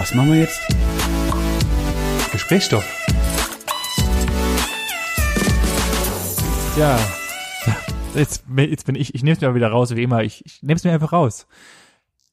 [0.00, 0.58] Was machen wir jetzt?
[2.32, 2.86] Gesprächsstoff.
[6.78, 6.98] Ja.
[8.14, 10.24] Jetzt, jetzt bin ich, ich nehme es mir mal wieder raus, wie immer.
[10.24, 11.46] Ich, ich nehme es mir einfach raus.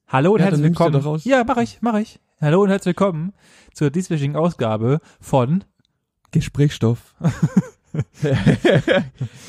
[0.06, 1.20] Hallo und Ja, herzlich willkommen.
[1.24, 2.18] Ja, mache ich, mache ich.
[2.40, 3.34] Hallo und herzlich willkommen
[3.74, 5.62] zur dieswöchigen Ausgabe von
[6.30, 7.16] Gesprächsstoff.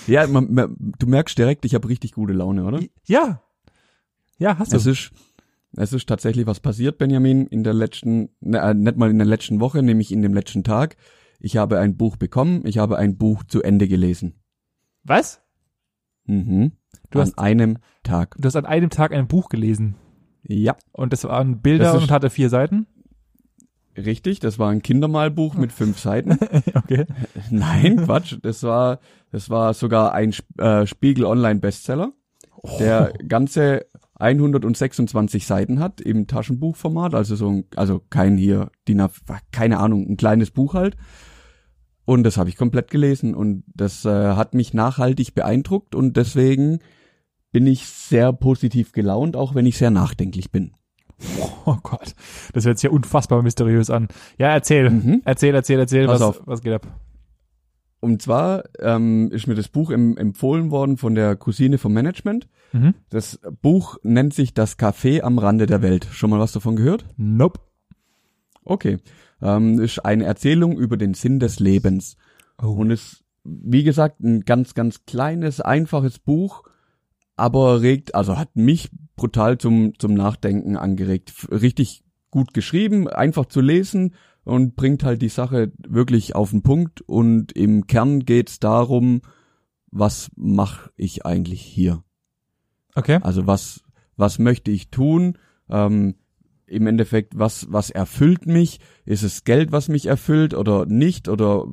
[0.08, 2.82] ja, man, man, du merkst direkt, ich habe richtig gute Laune, oder?
[3.06, 3.42] Ja.
[4.40, 4.76] Ja, hast du.
[4.76, 5.14] Es ist,
[5.76, 9.28] es ist tatsächlich was passiert, Benjamin, in der letzten, ne, äh, nicht mal in der
[9.28, 10.96] letzten Woche, nämlich in dem letzten Tag.
[11.40, 14.34] Ich habe ein Buch bekommen, ich habe ein Buch zu Ende gelesen.
[15.04, 15.42] Was?
[16.26, 16.74] Mhm.
[17.12, 18.36] Du An hast- einem Tag.
[18.40, 19.96] Du hast an einem Tag ein Buch gelesen.
[20.44, 22.88] Ja, Und das waren Bilder Das und hatte vier Seiten.
[23.98, 24.40] richtig.
[24.40, 26.32] Das war ein Kindermalbuch mit fünf Seiten.
[26.74, 27.06] okay.
[27.52, 28.38] Nein, Quatsch.
[28.42, 29.00] Das war,
[29.32, 32.14] das war sogar ein äh, Spiegel Online Bestseller,
[32.80, 33.86] der ganze
[34.20, 39.10] 126 Seiten hat im Taschenbuchformat, also so ein, also kein hier, DIN A,
[39.52, 40.98] keine Ahnung, ein kleines Buch halt.
[42.06, 46.80] Und das habe ich komplett gelesen und das äh, hat mich nachhaltig beeindruckt und deswegen
[47.52, 50.74] bin ich sehr positiv gelaunt, auch wenn ich sehr nachdenklich bin.
[51.66, 52.16] Oh Gott.
[52.54, 54.08] Das hört sich ja unfassbar mysteriös an.
[54.40, 54.90] Ja, erzähl.
[54.90, 55.22] Mhm.
[55.24, 56.08] Erzähl, erzähl, erzähl.
[56.08, 56.42] Pass was, auf.
[56.46, 56.88] was geht ab?
[58.00, 62.48] Und zwar ähm, ist mir das Buch em empfohlen worden von der Cousine vom Management.
[62.72, 62.94] Mhm.
[63.10, 66.08] Das Buch nennt sich Das Café am Rande der Welt.
[66.12, 67.06] Schon mal was davon gehört?
[67.18, 67.60] Nope.
[68.64, 68.98] Okay.
[69.42, 72.16] Ähm, ist eine Erzählung über den Sinn des Lebens.
[72.62, 72.68] Oh.
[72.68, 76.64] Und ist, wie gesagt, ein ganz, ganz kleines, einfaches Buch,
[77.36, 81.34] aber regt, also hat mich brutal zum, zum Nachdenken angeregt.
[81.52, 84.14] Richtig gut geschrieben, einfach zu lesen
[84.50, 87.02] und bringt halt die Sache wirklich auf den Punkt.
[87.02, 89.22] Und im Kern geht's darum,
[89.92, 92.04] was mache ich eigentlich hier?
[92.96, 93.20] Okay.
[93.22, 93.84] Also was,
[94.18, 95.38] was möchte ich tun?
[95.70, 96.16] Ähm,
[96.66, 98.80] Im Endeffekt, was, was erfüllt mich?
[99.06, 101.30] Ist es Geld, was mich erfüllt oder nicht?
[101.30, 101.66] Oder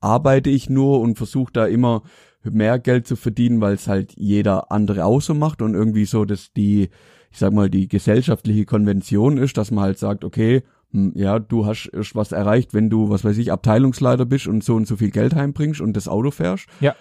[0.00, 2.02] arbeite ich nur und versuche da immer
[2.42, 6.24] mehr Geld zu verdienen, weil es halt jeder andere auch so macht und irgendwie so,
[6.24, 6.88] dass die,
[7.30, 11.90] ich sag mal, die gesellschaftliche Konvention ist, dass man halt sagt, okay, ja, du hast
[12.14, 15.34] was erreicht, wenn du, was weiß ich, Abteilungsleiter bist und so und so viel Geld
[15.34, 16.66] heimbringst und das Auto fährst.
[16.80, 16.94] Ja.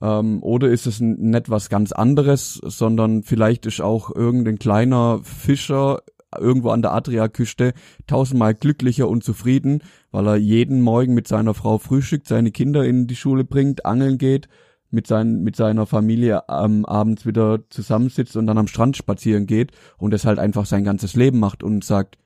[0.00, 6.02] Ähm, oder ist es nicht was ganz anderes, sondern vielleicht ist auch irgendein kleiner Fischer
[6.38, 7.72] irgendwo an der Adriaküste
[8.06, 13.06] tausendmal glücklicher und zufrieden, weil er jeden Morgen mit seiner Frau frühstückt, seine Kinder in
[13.06, 14.48] die Schule bringt, angeln geht,
[14.90, 19.72] mit, sein, mit seiner Familie ähm, abends wieder zusammensitzt und dann am Strand spazieren geht
[19.96, 22.18] und es halt einfach sein ganzes Leben macht und sagt,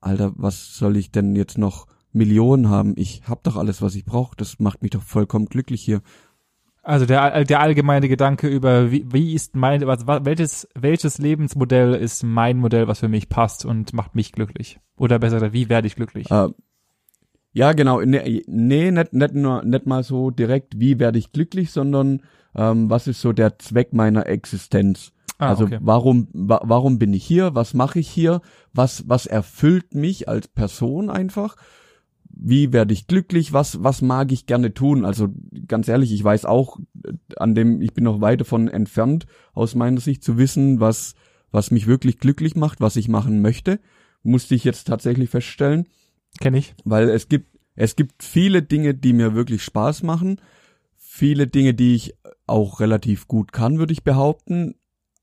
[0.00, 2.94] Alter, was soll ich denn jetzt noch Millionen haben?
[2.96, 4.36] Ich hab doch alles, was ich brauche.
[4.36, 6.02] Das macht mich doch vollkommen glücklich hier.
[6.82, 12.22] Also der, der allgemeine Gedanke über wie, wie ist mein, was, welches, welches Lebensmodell ist
[12.22, 14.80] mein Modell, was für mich passt und macht mich glücklich?
[14.96, 16.30] Oder besser gesagt, wie werde ich glücklich?
[16.30, 16.48] Äh,
[17.52, 18.00] ja, genau.
[18.00, 22.22] Nee, nee nicht, nicht, nur, nicht mal so direkt, wie werde ich glücklich, sondern
[22.54, 25.12] ähm, was ist so der Zweck meiner Existenz?
[25.38, 25.78] Ah, also okay.
[25.80, 27.54] warum, wa warum bin ich hier?
[27.54, 28.40] Was mache ich hier?
[28.72, 31.56] Was, was erfüllt mich als Person einfach?
[32.28, 33.52] Wie werde ich glücklich?
[33.52, 35.04] Was, was mag ich gerne tun?
[35.04, 35.28] Also
[35.66, 39.74] ganz ehrlich, ich weiß auch, äh, an dem, ich bin noch weit davon entfernt, aus
[39.74, 41.14] meiner Sicht zu wissen, was,
[41.50, 43.80] was mich wirklich glücklich macht, was ich machen möchte.
[44.24, 45.86] Musste ich jetzt tatsächlich feststellen
[46.40, 46.74] Kenne ich.
[46.84, 50.40] weil es gibt es gibt viele Dinge, die mir wirklich Spaß machen,
[50.96, 52.14] viele Dinge, die ich
[52.48, 54.74] auch relativ gut kann, würde ich behaupten,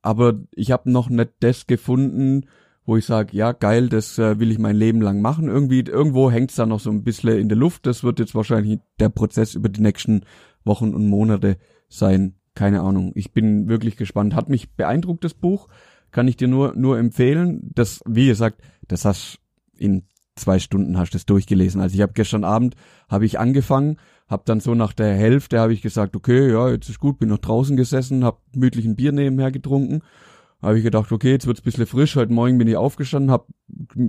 [0.05, 2.45] aber ich habe noch nicht das gefunden,
[2.85, 5.47] wo ich sage, ja geil, das äh, will ich mein Leben lang machen.
[5.47, 7.88] Irgendwie irgendwo hängt's da noch so ein bisschen in der Luft.
[7.88, 10.21] Das wird jetzt wahrscheinlich der Prozess über die nächsten
[10.63, 11.57] Wochen und Monate
[11.89, 12.35] sein.
[12.53, 13.13] Keine Ahnung.
[13.16, 14.35] Ich bin wirklich gespannt.
[14.35, 15.67] Hat mich beeindruckt das Buch.
[16.11, 17.72] Kann ich dir nur nur empfehlen.
[17.73, 19.39] Das, wie gesagt, das hast
[19.75, 20.03] in
[20.35, 21.81] zwei Stunden hast du es durchgelesen.
[21.81, 22.75] Also ich habe gestern Abend
[23.09, 26.89] habe ich angefangen, habe dann so nach der Hälfte habe ich gesagt, okay, ja, jetzt
[26.89, 30.01] ist gut, bin noch draußen gesessen, habe gemütlich ein Bier nebenher getrunken.
[30.61, 32.16] Habe ich gedacht, okay, jetzt wird's ein bisschen frisch.
[32.16, 33.45] Heute Morgen bin ich aufgestanden, habe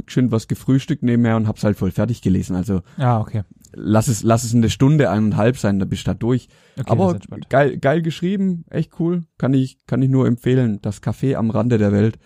[0.07, 2.57] schön was gefrühstückt nebenher und hab's halt voll fertig gelesen.
[2.57, 3.43] Also Ah, okay.
[3.75, 6.49] lass es lass es eine Stunde eineinhalb sein, da bist du da durch.
[6.79, 7.19] okay Aber
[7.51, 10.79] geil geil geschrieben, echt cool, kann ich kann ich nur empfehlen.
[10.81, 12.19] Das Café am Rande der Welt.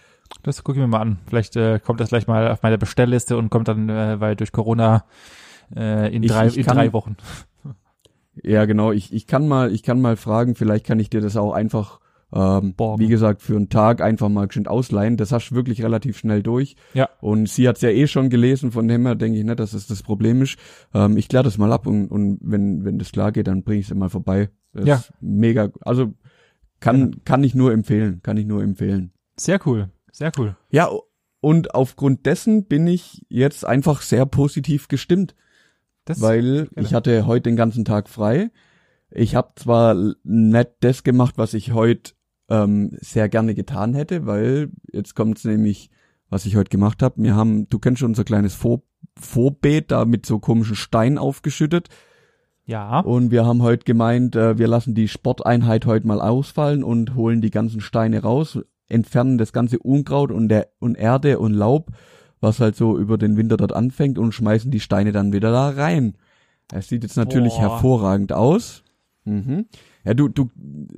[0.44, 1.18] Das gucke ich mir mal an.
[1.26, 4.52] Vielleicht äh, kommt das gleich mal auf meine Bestellliste und kommt dann, äh, weil durch
[4.52, 5.06] Corona
[5.74, 7.16] äh, in, Ich- drei, ich in kann- drei Wochen.
[8.42, 8.92] Ja, genau.
[8.92, 12.00] Ich, ich kann mal, ich kann mal fragen, vielleicht kann ich dir das auch einfach,
[12.32, 13.02] ähm, Borgen.
[13.02, 15.16] wie gesagt, für einen Tag einfach mal geschwind ausleihen.
[15.16, 16.76] Das hast du wirklich relativ schnell durch.
[16.94, 17.08] Ja.
[17.20, 19.86] Und sie hat's ja eh schon gelesen, von dem her denke ich nicht, dass es
[19.88, 20.56] das Problem ist.
[20.94, 23.80] Ähm, ich kläre das mal ab und, und wenn, wenn das klar geht, dann bringe
[23.80, 24.50] ich es mal vorbei.
[24.72, 25.02] Das Ja.
[25.20, 26.14] mega, also
[26.78, 29.12] kann, kann ich nur empfehlen, kann ich nur empfehlen.
[29.36, 29.90] Sehr cool.
[30.12, 30.56] Sehr cool.
[30.70, 30.88] Ja,
[31.40, 35.34] und aufgrund dessen bin ich jetzt einfach sehr positiv gestimmt,
[36.04, 36.86] Das, weil genau.
[36.86, 38.50] ich hatte heute den ganzen Tag frei.
[39.10, 42.12] Ich habe zwar nicht das gemacht, was ich heute
[42.48, 45.90] ähm, sehr gerne getan hätte, weil jetzt kommt's nämlich,
[46.28, 47.22] was ich heute gemacht habe.
[47.22, 48.82] Wir haben, du kennst schon unser kleines Vor
[49.18, 51.88] Vorbeet da mit so komischen Steinen aufgeschüttet.
[52.64, 53.00] ja.
[53.00, 57.40] Und wir haben heute gemeint, äh, wir lassen die Sporteinheit heute mal ausfallen und holen
[57.40, 58.58] die ganzen Steine raus,
[58.88, 61.90] entfernen das ganze Unkraut und, der, und Erde und Laub,
[62.40, 65.70] was halt so über den Winter dort anfängt und schmeißen die Steine dann wieder da
[65.70, 66.14] rein.
[66.72, 67.60] Es sieht jetzt natürlich Boah.
[67.62, 68.82] hervorragend aus.
[69.24, 69.66] Mhm.
[70.04, 70.48] Ja, du, du,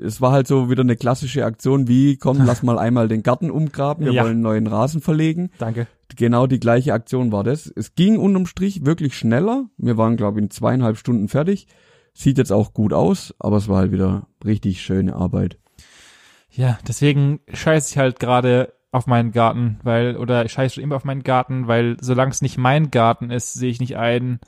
[0.00, 3.50] es war halt so wieder eine klassische Aktion wie, komm, lass mal einmal den Garten
[3.50, 4.22] umgraben, wir Ja.
[4.22, 5.88] wollen einen neuen Rasen verlegen Danke.
[6.16, 7.66] genau die gleiche Aktion war das.
[7.74, 9.66] Es ging unterm Strich wirklich schneller.
[9.76, 11.66] Wir waren, glaube ich, in zweieinhalb Stunden fertig.
[12.14, 15.58] Sieht jetzt auch gut aus, aber es war halt wieder richtig schöne Arbeit.
[16.50, 20.96] Ja, deswegen scheiße ich halt gerade auf meinen Garten, weil, oder ich scheiße schon immer
[20.96, 24.38] auf meinen Garten, weil solange es nicht mein Garten ist, sehe ich nicht ein,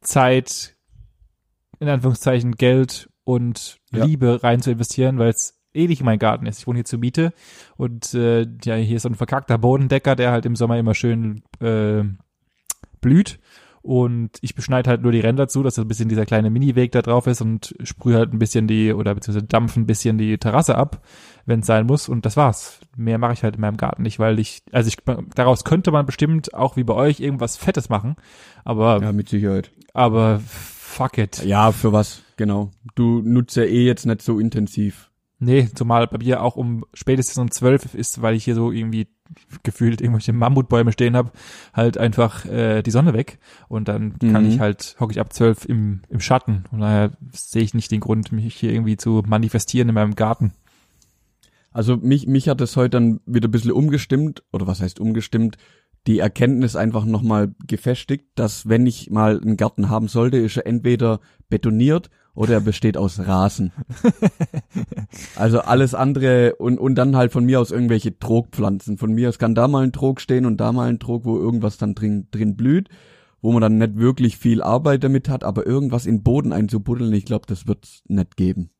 [0.00, 0.74] Zeit,
[1.78, 4.04] in Anführungszeichen Geld und Ja.
[4.04, 6.58] Liebe rein zu investieren, weil es eh nicht mein Garten ist.
[6.60, 7.32] Ich wohne hier zur Miete
[7.76, 11.42] und äh, ja, hier ist so ein verkackter Bodendecker, der halt im Sommer immer schön
[11.60, 12.02] äh,
[13.00, 13.38] blüht.
[13.82, 16.92] Und ich beschneide halt nur die Ränder zu, dass so ein bisschen dieser kleine Miniweg
[16.92, 20.36] da drauf ist und sprühe halt ein bisschen die, oder beziehungsweise dampf ein bisschen die
[20.36, 21.02] Terrasse ab,
[21.46, 22.08] wenn es sein muss.
[22.08, 22.80] Und das war's.
[22.96, 24.98] Mehr mache ich halt in meinem Garten nicht, weil ich, also ich,
[25.34, 28.16] daraus könnte man bestimmt auch wie bei euch irgendwas Fettes machen.
[28.64, 29.70] Aber, Ja, mit Sicherheit.
[29.94, 31.42] aber fuck it.
[31.44, 32.72] Ja, für was, genau.
[32.96, 35.10] Du nutzt ja eh jetzt nicht so intensiv.
[35.38, 39.08] Nee, zumal bei mir auch um spätestens um zwölf ist, weil ich hier so irgendwie
[39.62, 41.30] gefühlt irgendwelche Mammutbäume stehen habe,
[41.72, 43.38] halt einfach äh, die Sonne weg
[43.68, 44.50] und dann kann Mhm.
[44.50, 48.00] ich halt, hocke ich ab zwölf im, im Schatten und daher sehe ich nicht den
[48.00, 50.52] Grund, mich hier irgendwie zu manifestieren in meinem Garten.
[51.72, 55.56] Also mich, mich hat es heute dann wieder ein bisschen umgestimmt, oder was heißt umgestimmt,
[56.06, 60.66] die Erkenntnis einfach nochmal gefestigt, dass wenn ich mal einen Garten haben sollte, ist er
[60.66, 63.72] entweder betoniert oder er besteht aus Rasen.
[65.36, 68.98] also alles andere und, und dann halt von mir aus irgendwelche Trogpflanzen.
[68.98, 71.38] Von mir aus kann da mal ein Trog stehen und da mal ein Trog, wo
[71.38, 72.88] irgendwas dann drin, drin blüht,
[73.42, 77.12] wo man dann nicht wirklich viel Arbeit damit hat, aber irgendwas in den Boden einzubuddeln,
[77.12, 78.70] ich glaube, das wird's nicht geben.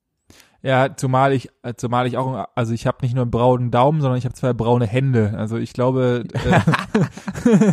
[0.62, 4.02] Ja, zumal ich, äh, zumal ich auch, also ich habe nicht nur einen braunen Daumen,
[4.02, 5.32] sondern ich habe zwei braune Hände.
[5.36, 6.60] Also ich glaube, äh,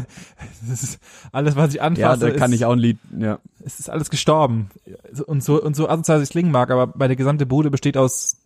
[0.69, 0.99] das ist
[1.33, 3.39] alles, was ich Ja, anfasse, da kann ist, ich auch ein Lied, ja.
[3.65, 4.69] es ist alles gestorben.
[5.25, 8.36] Und so, und so asozial es klingen mag, aber meine gesamte Bude besteht aus,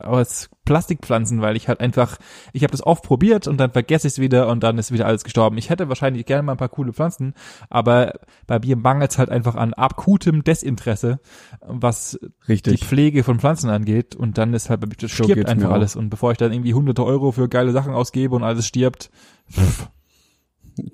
[0.00, 2.18] aus Plastikpflanzen, weil ich halt einfach,
[2.52, 5.06] ich habe das oft probiert und dann vergesse ich es wieder und dann ist wieder
[5.06, 5.58] alles gestorben.
[5.58, 7.34] Ich hätte wahrscheinlich gerne mal ein paar coole Pflanzen,
[7.70, 8.14] aber
[8.46, 11.20] bei mir mangelt es halt einfach an akutem Desinteresse,
[11.60, 12.84] was die Richtig.
[12.84, 15.96] Pflege von Pflanzen angeht und dann ist halt, das So stirbt geht's mir einfach alles
[15.96, 19.10] und bevor ich dann irgendwie hunderte Euro für geile Sachen ausgebe und alles stirbt,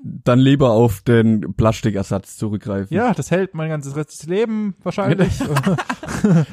[0.02, 2.94] Dann lieber auf den Plastikersatz zurückgreifen.
[2.94, 5.32] ja, das hält mein ganzes restliches Leben wahrscheinlich.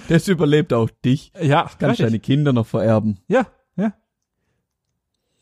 [0.10, 1.32] Das überlebt auch dich.
[1.42, 2.06] ja, Kannst richtig.
[2.06, 3.20] deine Kinder noch vererben.
[3.30, 3.48] Ja,
[3.78, 3.94] ja.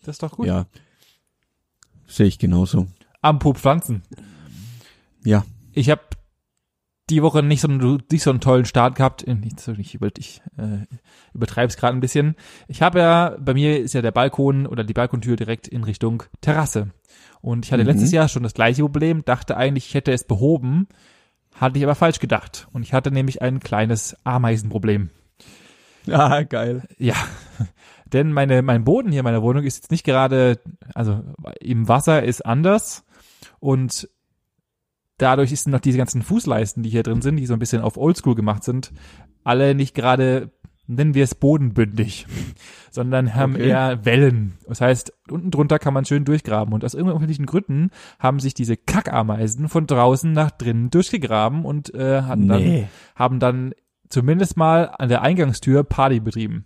[0.01, 0.45] Das ist doch gut.
[0.45, 0.68] Ja.
[2.06, 2.86] Sehe ich genauso.
[3.21, 4.03] Apropos Pflanzen.
[5.24, 5.45] Ja.
[5.74, 6.01] Ich habe
[7.09, 9.27] die Woche nicht so, einen, nicht so einen tollen Start gehabt.
[9.27, 10.85] Äh, so, ich, über, ich äh,
[11.33, 12.35] übertreibe es gerade ein bisschen.
[12.68, 16.24] Ich habe ja, bei mir ist ja der Balkon oder die Balkontür direkt in Richtung
[16.42, 16.92] Terrasse.
[17.41, 17.89] Und ich hatte Mhm.
[17.89, 20.87] letztes Jahr schon das gleiche Problem, dachte eigentlich, ich hätte es behoben,
[21.55, 22.67] hatte ich aber falsch gedacht.
[22.73, 25.09] Und ich hatte nämlich ein kleines Ameisenproblem.
[26.09, 26.87] Ah, geil.
[26.97, 27.13] Ja,
[28.13, 30.59] denn meine, mein Boden hier in meiner Wohnung ist jetzt nicht gerade,
[30.95, 31.21] also
[31.59, 33.03] im Wasser ist anders
[33.59, 34.09] und
[35.17, 37.97] dadurch ist noch diese ganzen Fußleisten, die hier drin sind, die so ein bisschen auf
[37.97, 38.91] Oldschool gemacht sind,
[39.43, 40.49] alle nicht gerade,
[40.89, 42.25] nennen wir es bodenbündig,
[42.91, 43.69] sondern haben Okay.
[43.69, 44.57] eher Wellen.
[44.67, 48.75] Das heißt, unten drunter kann man schön durchgraben und aus irgendwelchen Gründen haben sich diese
[48.75, 53.73] Kackameisen von draußen nach drinnen durchgegraben und äh, hatten dann haben dann
[54.09, 56.66] zumindest mal an der Eingangstür Party betrieben.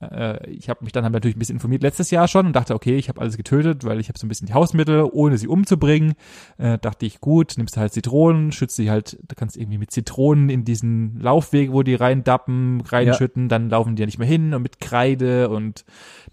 [0.00, 2.74] Äh, ich habe mich dann halt natürlich ein bisschen informiert letztes Jahr schon und dachte,
[2.74, 5.48] okay, ich habe alles getötet, weil ich habe so ein bisschen die Hausmittel, ohne sie
[5.48, 6.14] umzubringen.
[6.56, 9.90] Äh, dachte ich, gut, nimmst du halt Zitronen, schützt sie halt, du kannst irgendwie mit
[9.90, 14.54] Zitronen in diesen Laufweg, wo die reindappen, reinschütten, dann laufen die ja nicht mehr hin
[14.54, 15.84] und mit Kreide und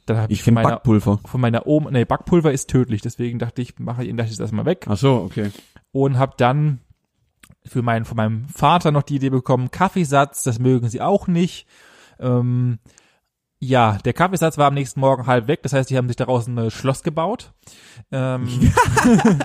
[0.06, 1.20] dann habe ich, Ich von meiner Backpulver.
[1.26, 4.86] von meiner Oma, nee, Backpulver ist tödlich, deswegen dachte ich, mache ich das erstmal weg
[4.88, 5.50] Ach so, okay.
[5.92, 6.82] und habe dann
[7.68, 11.68] für meinen von meinem Vater noch die Idee bekommen, Kaffeesatz, das mögen sie auch nicht.
[12.20, 12.80] Ähm,
[13.60, 15.64] Ja, der Kaffeesatz war am nächsten Morgen halb weg.
[15.64, 17.54] Das heißt, die haben sich daraus ein Schloss gebaut.
[18.12, 18.48] Ähm,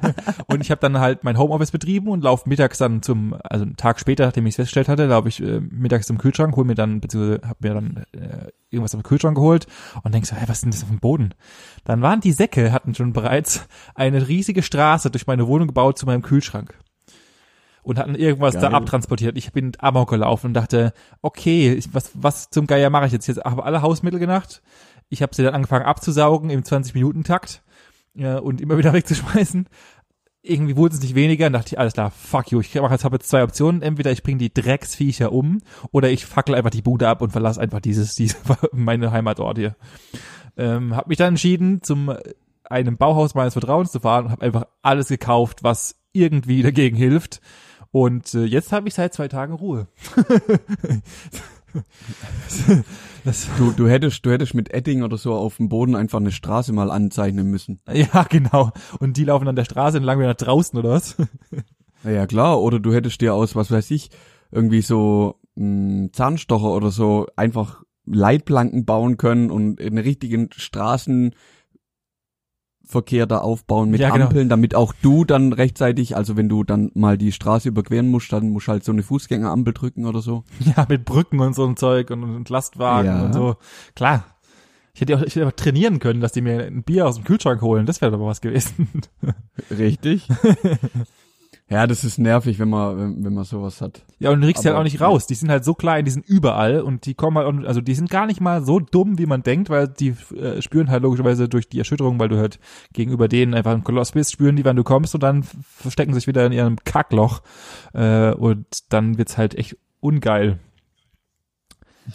[0.47, 3.77] und ich habe dann halt mein Homeoffice betrieben und laufe mittags dann zum, also einen
[3.77, 6.75] Tag später, nachdem ich es festgestellt hatte, laufe ich äh, mittags zum Kühlschrank, hol mir
[6.75, 9.67] dann, beziehungsweise habe mir dann äh, irgendwas dem Kühlschrank geholt
[10.03, 11.33] und denk so, hey, was ist denn das auf dem Boden?
[11.85, 16.05] Dann waren die Säcke, hatten schon bereits eine riesige Straße durch meine Wohnung gebaut zu
[16.05, 16.75] meinem Kühlschrank
[17.83, 18.63] und hatten irgendwas Geil.
[18.63, 19.37] da abtransportiert.
[19.37, 23.27] Ich bin Amok gelaufen und dachte, okay, ich, was, was zum Geier mache ich jetzt?
[23.27, 24.63] Jetzt habe alle Hausmittel gemacht.
[25.09, 27.63] Ich habe sie dann angefangen abzusaugen im 20-Minuten-Takt
[28.15, 29.69] ja, und immer wieder wegzuschmeißen.
[30.43, 32.61] Irgendwie wurde es nicht weniger und dachte ich, alles klar, fuck you.
[32.61, 33.83] Ich mache jetzt, habe jetzt zwei Optionen.
[33.83, 35.61] Entweder ich bringe die Drecksviecher um
[35.93, 38.37] oder ich fackel einfach die Bude ab und verlasse einfach dieses, diese,
[38.73, 39.77] meine Heimatort hier.
[40.57, 42.15] Ähm, habe mich dann entschieden, zum
[42.71, 47.41] einem Bauhaus meines Vertrauens zu fahren und habe einfach alles gekauft, was irgendwie dagegen hilft.
[47.93, 49.89] Und äh, jetzt habe ich seit zwei Tagen Ruhe.
[53.59, 56.73] du, du hättest, du hättest mit Edding oder so auf dem Boden einfach eine Straße
[56.73, 57.81] mal anzeichnen müssen.
[57.93, 58.71] Ja, genau.
[58.99, 61.17] Und die laufen an der Straße entlang wieder nach draußen, oder was?
[62.05, 62.61] ja, klar.
[62.61, 64.11] Oder du hättest dir aus, was weiß ich,
[64.53, 71.35] irgendwie so mh, Zahnstocher oder so einfach Leitplanken bauen können und in richtigen Straßen
[72.91, 74.27] Verkehr da aufbauen mit ja, genau.
[74.27, 78.33] Ampeln, damit auch du dann rechtzeitig, also wenn du dann mal die Straße überqueren musst,
[78.33, 80.45] dann musst du halt so eine Fußgängerampel drücken oder so.
[80.77, 83.25] Ja, mit Brücken und so ein Zeug und, und Lastwagen ja.
[83.25, 83.57] und so.
[83.95, 84.25] Klar.
[84.95, 87.25] Ich hätte auch, ich hätte auch trainieren können, dass die mir ein Bier aus dem
[87.25, 87.87] Kühlschrank holen.
[87.87, 88.89] Das wäre doch was gewesen.
[89.71, 90.29] Richtig.
[91.71, 94.03] Ja, das ist nervig, wenn man, wenn, wenn man sowas hat.
[94.19, 95.29] Ja, und du kriegst die halt auch nicht raus.
[95.29, 98.11] Die sind halt so klein, die sind überall und die kommen halt, also die sind
[98.11, 101.69] gar nicht mal so dumm, wie man denkt, weil die äh, spüren halt logischerweise durch
[101.69, 102.59] die Erschütterung, weil du halt
[102.93, 106.27] gegenüber denen einfach ein Koloss bist, spüren die, wann du kommst und dann verstecken sich
[106.27, 107.41] wieder in ihrem Kackloch
[107.93, 110.59] äh, und dann wird's halt echt ungeil.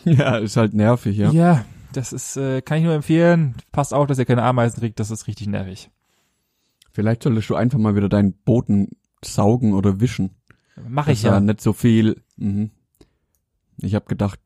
[0.03, 1.31] Ja, ist halt nervig, ja.
[1.31, 3.55] Ja, das ist, äh, kann ich nur empfehlen.
[3.71, 5.89] Passt auch, dass ihr keine Ameisen kriegt, das ist richtig nervig.
[6.91, 8.89] Vielleicht solltest du einfach mal wieder deinen Boden
[9.23, 10.35] saugen oder wischen.
[10.87, 11.39] Mache ich ja.
[11.39, 12.21] Nicht so viel.
[12.37, 12.71] Mhm.
[13.81, 14.39] Ich habe gedacht,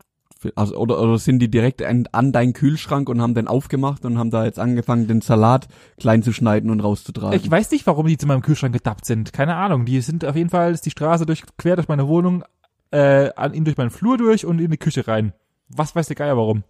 [0.56, 4.18] also oder, oder sind die direkt an, an deinen Kühlschrank und haben den aufgemacht und
[4.18, 5.68] haben da jetzt angefangen, den Salat
[6.00, 7.38] klein zu schneiden und rauszutragen.
[7.40, 9.34] Ich weiß nicht, warum die zu meinem Kühlschrank gedappt sind.
[9.34, 9.86] Keine Ahnung.
[9.86, 12.44] Die sind auf jeden Fall ist die Straße durch quer durch meine Wohnung,
[12.92, 15.34] äh, an ihn durch meinen Flur durch und in die Küche rein.
[15.68, 16.64] Was weiß der Geier warum?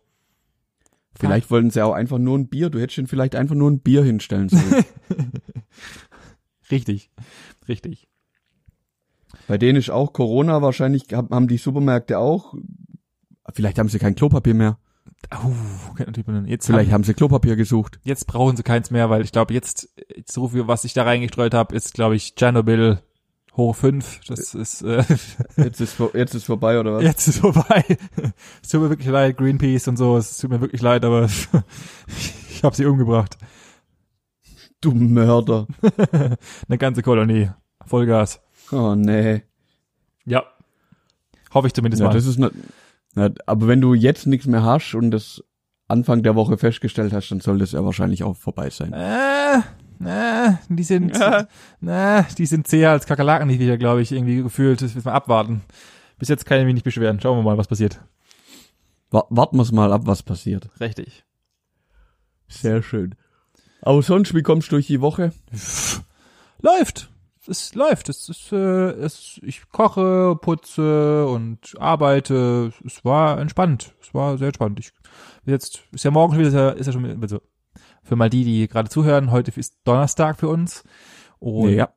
[1.16, 2.70] Vielleicht wollten sie auch einfach nur ein Bier.
[2.70, 4.86] Du hättest ihnen vielleicht einfach nur ein Bier hinstellen sollen.
[6.72, 7.10] Richtig,
[7.70, 8.08] richtig.
[9.48, 12.56] Bei denen ist auch Corona wahrscheinlich, haben die Supermärkte auch,
[13.54, 14.78] vielleicht haben sie kein Klopapier mehr.
[15.44, 15.52] Oh,
[16.46, 18.00] jetzt Vielleicht haben, haben, sie Klopapier gesucht.
[18.04, 19.90] Jetzt brauchen sie keins mehr, weil ich glaube, jetzt,
[20.26, 23.00] so viel, was ich da reingestreut habe, ist, glaube ich, Tschernobyl
[23.56, 24.22] hoch fünf.
[24.28, 25.04] Das ist äh,
[25.58, 27.04] jetzt ist jetzt ist vorbei oder was?
[27.04, 27.84] Jetzt ist vorbei.
[28.64, 30.18] es tut mir wirklich leid, Greenpeace und so.
[30.18, 31.26] Es tut mir wirklich leid, aber
[32.50, 33.38] ich habe sie umgebracht.
[34.82, 35.68] Du Mörder.
[36.68, 37.50] Eine ganze Kolonie.
[37.86, 38.42] Vollgas.
[38.72, 39.44] Oh nee.
[40.26, 40.44] Ja.
[41.54, 42.14] Hoffe ich zumindest ja, mal.
[42.14, 42.52] Das ist ne,
[43.16, 45.44] na, aber wenn du jetzt nichts mehr hast und das
[45.88, 48.94] Anfang der Woche festgestellt hast, dann soll das ja wahrscheinlich auch vorbei sein.
[48.94, 49.58] Äh,
[50.06, 51.18] äh, die sind,
[51.82, 52.20] ja.
[52.20, 54.82] äh, die sind zäher als Kakerlaken nicht wieder, glaube ich, irgendwie gefühlt.
[54.82, 55.62] Das müssen wir abwarten.
[56.20, 57.20] Bis jetzt kann ich mich nicht beschweren.
[57.20, 58.00] Schauen wir mal, was passiert.
[59.10, 60.70] Warten wir mal ab, was passiert.
[60.80, 61.26] Richtig.
[62.48, 63.16] Sehr schön.
[63.82, 65.32] Aber sonst, wie kommst du durch die Woche?
[66.62, 67.10] Läuft.
[67.48, 68.10] Es läuft.
[68.10, 72.72] Es ist, äh, es, ich koche, putze und arbeite.
[72.86, 73.96] Es war entspannt.
[74.02, 74.80] Es war sehr entspannt.
[74.80, 74.92] Ich,
[75.46, 77.42] jetzt ist ja morgen schon wieder, ist ja, ist ja schon, also
[78.04, 80.84] für mal die, die gerade zuhören, heute ist Donnerstag für uns.
[81.40, 81.90] Und ja.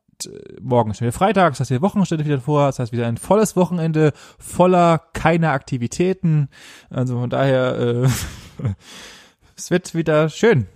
[0.61, 3.17] morgen ist wieder Freitag, das heißt, die Woche steht wieder vor, das heißt, wieder ein
[3.17, 6.49] volles Wochenende voller keiner Aktivitäten.
[6.89, 8.09] Also von daher, äh,
[9.57, 10.67] es wird wieder schön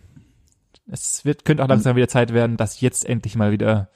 [0.88, 3.88] es wird, könnte auch langsam wieder Zeit werden, dass jetzt endlich mal wieder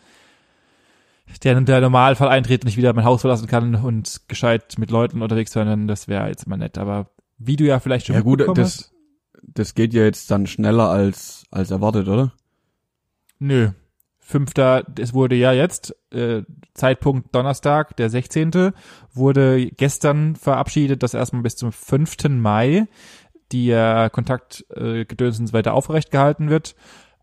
[1.44, 5.22] der, der Normalfall eintritt und ich wieder mein Haus verlassen kann und gescheit mit Leuten
[5.22, 6.78] unterwegs sein, das wäre jetzt mal nett.
[6.78, 8.92] Aber wie du ja vielleicht schon Ja gut, das,
[9.42, 12.32] das geht ja jetzt dann schneller als, als erwartet, oder?
[13.38, 13.70] Nö.
[14.18, 16.42] Fünfter, es wurde ja jetzt, äh,
[16.74, 18.72] Zeitpunkt Donnerstag, der 16.
[19.12, 22.28] wurde gestern verabschiedet, dass erstmal bis zum 5.
[22.28, 22.86] Mai
[23.52, 26.74] die äh, Kontaktgedöns äh, und so weiter aufrecht gehalten wird.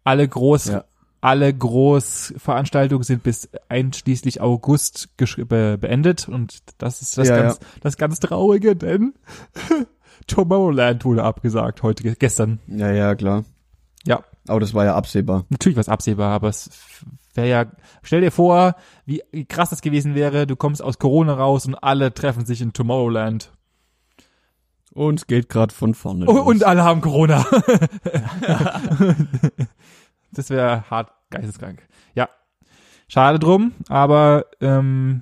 [0.04, 0.86] Alle groß, ja.
[1.22, 7.68] alle Großveranstaltungen sind bis einschließlich August be beendet und das ist das ja, ganz, ja.
[7.82, 9.14] das ganz traurige, denn
[10.28, 12.60] Tomorrowland wurde abgesagt heute, gestern.
[12.68, 13.44] Ja, ja, klar.
[14.06, 14.24] Ja.
[14.48, 15.46] Aber das war ja absehbar.
[15.50, 16.70] Natürlich war es absehbar, aber es
[17.34, 17.66] wäre ja,
[18.02, 22.14] stell dir vor, wie krass das gewesen wäre, du kommst aus Corona raus und alle
[22.14, 23.52] treffen sich in Tomorrowland.
[24.98, 26.26] Und es geht gerade von vorne.
[26.28, 27.46] Oh, und alle haben Corona.
[30.32, 31.88] das wäre hart geisteskrank.
[32.16, 32.30] Ja.
[33.08, 35.22] Schade drum, aber ähm,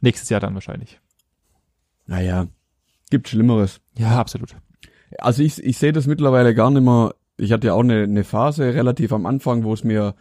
[0.00, 0.98] nächstes Jahr dann wahrscheinlich.
[2.06, 2.48] Naja,
[3.08, 3.80] gibt Schlimmeres.
[3.96, 4.56] Ja, absolut.
[5.18, 7.14] Also ich, ich sehe das mittlerweile gar nicht mehr.
[7.36, 10.16] Ich hatte ja auch eine, eine Phase relativ am Anfang, wo es mir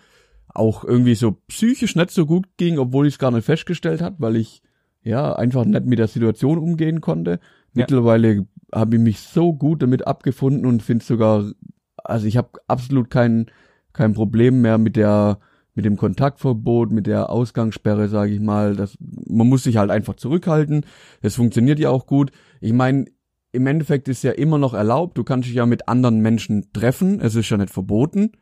[0.50, 4.18] auch irgendwie so psychisch nicht so gut ging, obwohl ich es gar nicht festgestellt hat,
[4.20, 4.62] weil ich
[5.02, 7.32] ja einfach nicht mit der Situation umgehen konnte.
[7.32, 7.82] Ja.
[7.82, 11.52] Mittlerweile habe ich mich so gut damit abgefunden und finde sogar,
[11.98, 13.48] also ich habe absolut kein
[13.94, 15.40] kein Problem mehr mit der
[15.76, 18.76] mit dem Kontaktverbot, mit der Ausgangssperre, sage ich mal.
[18.76, 20.86] Das, man muss sich halt einfach zurückhalten.
[21.22, 22.32] Das funktioniert ja auch gut.
[22.62, 23.06] Ich meine,
[23.52, 25.18] im Endeffekt ist ja immer noch erlaubt.
[25.18, 27.20] Du kannst dich ja mit anderen Menschen treffen.
[27.20, 28.34] Es ist ja nicht verboten.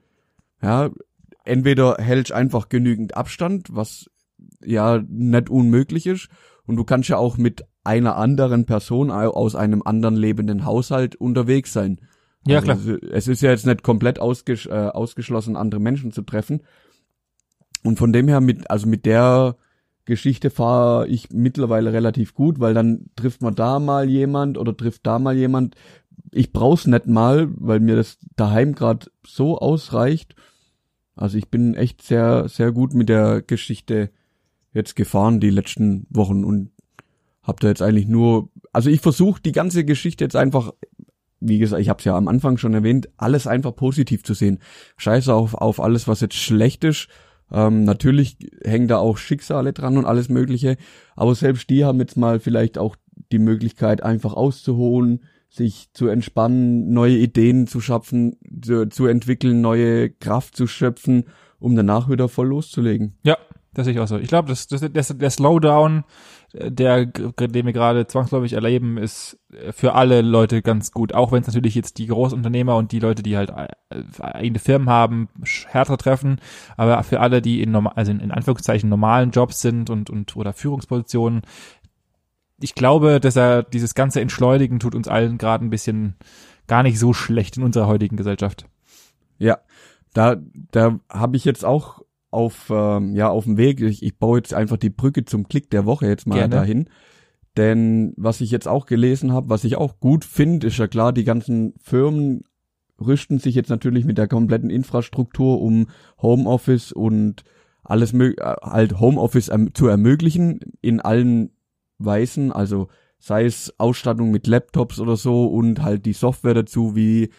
[0.62, 0.90] Ja,
[1.46, 4.10] entweder hältst einfach genügend Abstand, was
[4.64, 6.30] ja nicht unmöglich ist,
[6.66, 11.74] und du kannst ja auch mit einer anderen Person aus einem anderen lebenden Haushalt unterwegs
[11.74, 12.00] sein.
[12.46, 13.12] Ja, also klar.
[13.12, 16.62] Es ist ja jetzt nicht komplett ausges äh, ausgeschlossen, andere Menschen zu treffen.
[17.84, 19.58] Und von dem her mit, also mit der
[20.06, 25.06] Geschichte fahre ich mittlerweile relativ gut, weil dann trifft man da mal jemand oder trifft
[25.06, 25.76] da mal jemand.
[26.32, 30.36] Ich brauch's nicht mal, weil mir das daheim gerade so ausreicht.
[31.16, 34.12] Also ich bin echt sehr, sehr gut mit der Geschichte
[34.74, 36.72] jetzt gefahren die letzten Wochen und
[37.44, 40.72] hab da jetzt eigentlich nur, also ich versuche die ganze Geschichte jetzt einfach,
[41.40, 44.60] wie gesagt, ich habe es ja am Anfang schon erwähnt, alles einfach positiv zu sehen.
[44.98, 47.08] Scheiße auf, auf alles, was jetzt schlecht ist
[47.52, 50.78] ähm, natürlich hängen da auch Schicksale dran und alles Mögliche,
[51.16, 52.96] aber selbst die haben jetzt mal vielleicht auch
[53.32, 60.10] die Möglichkeit, einfach auszuholen, sich zu entspannen, neue Ideen zu schaffen, zu, zu entwickeln, neue
[60.10, 61.26] Kraft zu schöpfen,
[61.60, 63.18] um danach wieder voll loszulegen.
[63.24, 63.38] Ja,
[63.74, 64.18] das sehe ich auch so.
[64.18, 66.04] Ich glaube, das, das, das, der Slowdown,
[66.54, 69.40] der, den wir gerade zwangsläufig erleben, ist
[69.72, 71.14] für alle Leute ganz gut.
[71.14, 74.90] Auch wenn es natürlich jetzt die Großunternehmer und die Leute, die halt äh, eigene Firmen
[74.90, 75.30] haben,
[75.68, 76.42] härter treffen.
[76.76, 80.36] Aber für alle, die in, normal, also in, in Anführungszeichen normalen Jobs sind und, und
[80.36, 81.44] oder Führungspositionen,
[82.60, 86.16] ich glaube, dass er dieses ganze Entschleunigen tut uns allen gerade ein bisschen
[86.68, 88.66] gar nicht so schlecht in unserer heutigen Gesellschaft.
[89.40, 89.60] Ja,
[90.14, 90.36] da,
[90.72, 92.02] da habe ich jetzt auch
[92.32, 93.82] auf, ähm, ja, auf dem Weg.
[93.82, 96.56] Ich, ich baue jetzt einfach die Brücke zum Klick der Woche jetzt mal Gerne.
[96.56, 96.90] dahin.
[97.58, 101.12] Denn was ich jetzt auch gelesen habe, was ich auch gut finde, ist ja klar,
[101.12, 102.44] die ganzen Firmen
[103.00, 105.88] rüsten sich jetzt natürlich mit der kompletten Infrastruktur, um
[106.22, 107.44] Homeoffice und
[107.84, 111.52] alles äh, halt Homeoffice erm zu ermöglichen in allen
[111.98, 112.88] Weisen, also
[113.20, 117.30] sei es Ausstattung mit Laptops oder so und halt die Software dazu wie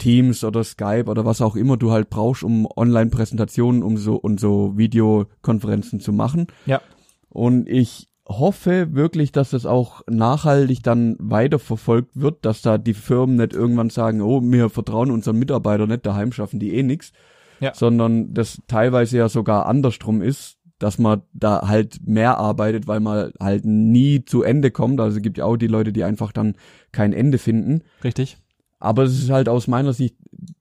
[0.00, 4.40] Teams oder Skype oder was auch immer du halt brauchst, um Online-Präsentationen um so und
[4.40, 6.48] so Videokonferenzen zu machen.
[6.66, 6.80] Ja.
[7.28, 13.36] Und ich hoffe wirklich, dass das auch nachhaltig dann weiterverfolgt wird, dass da die Firmen
[13.36, 17.12] nicht irgendwann sagen, oh, wir vertrauen unseren Mitarbeitern nicht, daheim schaffen die eh nix,
[17.60, 17.74] ja.
[17.74, 23.32] sondern das teilweise ja sogar andersrum ist, dass man da halt mehr arbeitet, weil man
[23.38, 24.98] halt nie zu Ende kommt.
[25.00, 26.54] Also gibt ja auch die Leute, die einfach dann
[26.90, 27.82] kein Ende finden.
[28.02, 28.38] Richtig.
[28.80, 30.16] Aber es ist halt aus meiner Sicht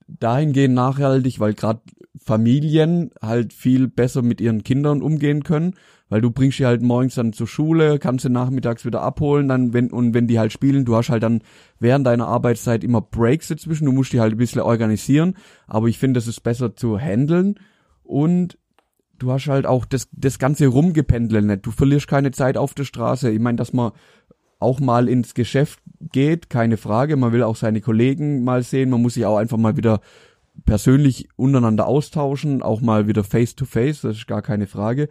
[0.08, 1.82] dahingehend nachhaltig, weil gerade
[2.21, 5.73] Familien halt viel besser mit ihren Kindern umgehen können,
[6.10, 9.73] weil du bringst sie halt morgens dann zur Schule, kannst sie nachmittags wieder abholen, dann
[9.73, 11.41] wenn und wenn die halt spielen, du hast halt dann
[11.79, 15.97] während deiner Arbeitszeit immer Breaks dazwischen, du musst die halt ein bisschen organisieren, aber ich
[15.97, 17.55] finde, das ist besser zu handeln
[18.03, 18.58] und
[19.17, 22.86] du hast halt auch das das ganze Rumgependeln nicht, du verlierst keine Zeit auf der
[22.86, 23.32] Straße.
[23.32, 23.91] Ich meine, dass man
[24.60, 25.80] auch mal ins Geschäft
[26.12, 27.15] geht, keine Frage.
[27.15, 28.89] Man will auch seine Kollegen mal sehen.
[28.89, 30.02] Man muss sich auch einfach mal wieder
[30.65, 35.10] persönlich untereinander austauschen, auch mal wieder face to face, das ist gar keine Frage.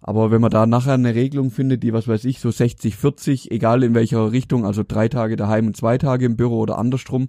[0.00, 3.50] Aber wenn man da nachher eine Regelung findet, die, was weiß ich, so 60, 40,
[3.50, 7.28] egal in welcher Richtung, also drei Tage daheim und zwei Tage im Büro oder andersrum,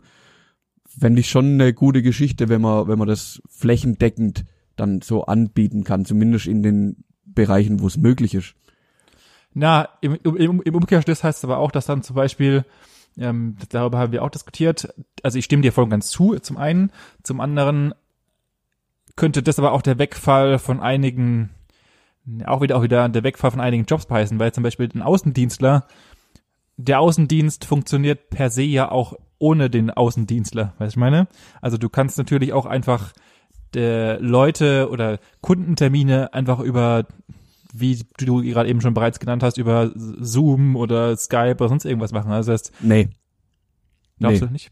[0.85, 5.83] fände ich schon eine gute Geschichte, wenn man, wenn man das flächendeckend dann so anbieten
[5.83, 8.55] kann, zumindest in den Bereichen, wo es möglich ist.
[9.59, 12.63] Na, im, im, im Umkehrschluss heißt es aber auch, dass dann zum Beispiel,
[13.17, 14.87] ähm, darüber haben wir auch diskutiert,
[15.21, 16.93] also ich stimme dir voll und ganz zu, zum einen,
[17.23, 17.93] zum anderen
[19.17, 21.49] könnte das aber auch der Wegfall von einigen,
[22.45, 25.87] auch wieder auch wieder der Wegfall von einigen Jobs heißen, weil zum Beispiel ein Außendienstler,
[26.77, 31.27] der Außendienst funktioniert per se ja auch ohne den Außendienstler, weißt du, ich meine?
[31.61, 33.11] Also du kannst natürlich auch einfach
[33.73, 37.05] der Leute oder Kundentermine einfach über
[37.73, 42.11] wie du gerade eben schon bereits genannt hast, über Zoom oder Skype oder sonst irgendwas
[42.11, 42.31] machen.
[42.31, 43.09] Also das heißt, nee.
[44.19, 44.47] Glaubst nee.
[44.47, 44.71] du nicht?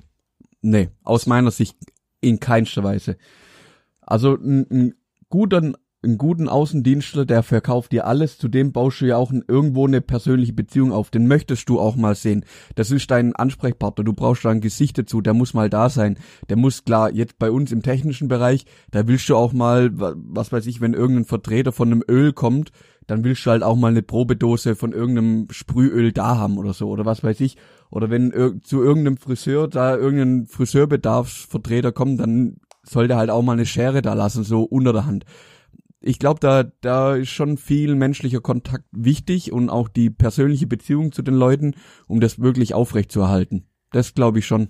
[0.62, 1.78] Nee, aus meiner Sicht
[2.22, 3.18] in keinster Weise.
[4.02, 4.96] Also ein, ein
[5.30, 10.00] guter einen guten Außendienstler, der verkauft dir alles, zudem baust du ja auch irgendwo eine
[10.00, 12.46] persönliche Beziehung auf, den möchtest du auch mal sehen.
[12.76, 16.20] Das ist dein Ansprechpartner, du brauchst da ein Gesicht dazu, der muss mal da sein.
[16.50, 20.52] Der muss klar, jetzt bei uns im technischen Bereich, da willst du auch mal, was
[20.52, 22.72] weiß ich, wenn irgendein Vertreter von einem Öl kommt,
[23.08, 26.90] dann willst du halt auch mal eine Probedose von irgendeinem Sprühöl da haben oder so,
[26.90, 27.58] oder was weiß ich.
[27.90, 33.54] Oder wenn zu irgendeinem Friseur da irgendein Friseurbedarfsvertreter kommt, dann soll der halt auch mal
[33.54, 35.26] eine Schere da lassen, so unter der Hand
[36.08, 41.12] ich glaube, da, da ist schon viel menschlicher Kontakt wichtig und auch die persönliche Beziehung
[41.12, 41.76] zu den Leuten,
[42.08, 43.66] um das wirklich aufrecht zu erhalten.
[43.92, 44.70] Das glaube ich schon.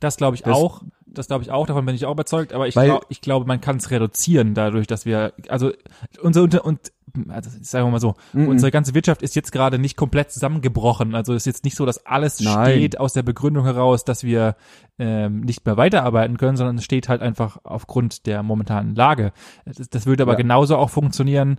[0.00, 0.82] Das glaube ich das, auch.
[1.06, 1.66] Das glaube ich auch.
[1.66, 2.52] Davon bin ich auch überzeugt.
[2.52, 5.72] Aber ich, glaub, ich glaube, man kann es reduzieren dadurch, dass wir, also
[6.20, 6.92] unser unter und
[7.28, 8.46] also sagen wir mal so, mm -mm.
[8.48, 11.14] unsere ganze Wirtschaft ist jetzt gerade nicht komplett zusammengebrochen.
[11.14, 12.66] Also ist jetzt nicht so, dass alles Nein.
[12.66, 14.56] steht aus der Begründung heraus, dass wir
[14.98, 19.32] ähm, nicht mehr weiterarbeiten können, sondern es steht halt einfach aufgrund der momentanen Lage.
[19.64, 20.38] Das, das würde aber ja.
[20.38, 21.58] genauso auch funktionieren.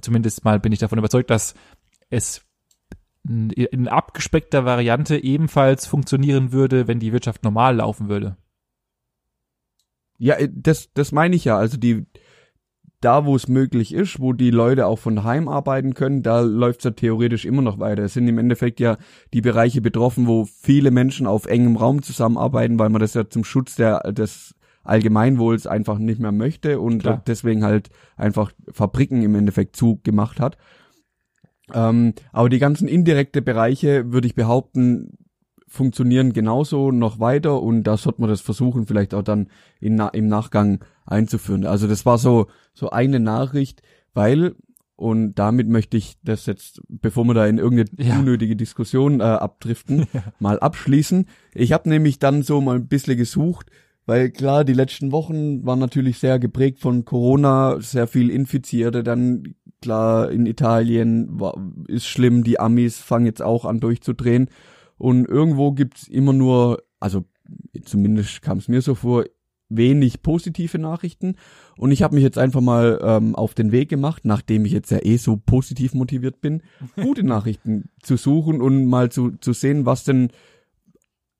[0.00, 1.54] Zumindest mal bin ich davon überzeugt, dass
[2.10, 2.42] es
[3.24, 8.36] in abgespeckter Variante ebenfalls funktionieren würde, wenn die Wirtschaft normal laufen würde.
[10.18, 11.56] Ja, das, das meine ich ja.
[11.56, 12.06] Also die,
[13.04, 16.80] da, wo es möglich ist, wo die Leute auch von heim arbeiten können, da läuft
[16.80, 18.04] es ja theoretisch immer noch weiter.
[18.04, 18.96] Es sind im Endeffekt ja
[19.34, 23.44] die Bereiche betroffen, wo viele Menschen auf engem Raum zusammenarbeiten, weil man das ja zum
[23.44, 27.22] Schutz der, des Allgemeinwohls einfach nicht mehr möchte und Klar.
[27.26, 30.56] deswegen halt einfach Fabriken im Endeffekt zugemacht hat.
[31.72, 35.18] Ähm, aber die ganzen indirekte Bereiche, würde ich behaupten,
[35.66, 39.48] funktionieren genauso noch weiter und da sollte man das versuchen, vielleicht auch dann
[39.80, 41.66] in, im Nachgang einzuführen.
[41.66, 43.82] Also das war so, so eine Nachricht,
[44.14, 44.54] weil,
[44.96, 48.18] und damit möchte ich das jetzt, bevor wir da in irgendeine ja.
[48.18, 50.24] unnötige Diskussion äh, abdriften, ja.
[50.38, 51.26] mal abschließen.
[51.54, 53.70] Ich habe nämlich dann so mal ein bisschen gesucht,
[54.06, 59.54] weil klar, die letzten Wochen waren natürlich sehr geprägt von Corona, sehr viel Infizierte, dann
[59.80, 61.56] klar in Italien war,
[61.88, 64.48] ist schlimm, die Amis fangen jetzt auch an durchzudrehen
[64.98, 67.24] und irgendwo gibt's immer nur, also
[67.84, 69.24] zumindest kam es mir so vor,
[69.76, 71.36] wenig positive Nachrichten.
[71.76, 74.90] Und ich habe mich jetzt einfach mal ähm, auf den Weg gemacht, nachdem ich jetzt
[74.90, 76.62] ja eh so positiv motiviert bin,
[76.96, 80.30] gute Nachrichten zu suchen und mal zu, zu sehen, was denn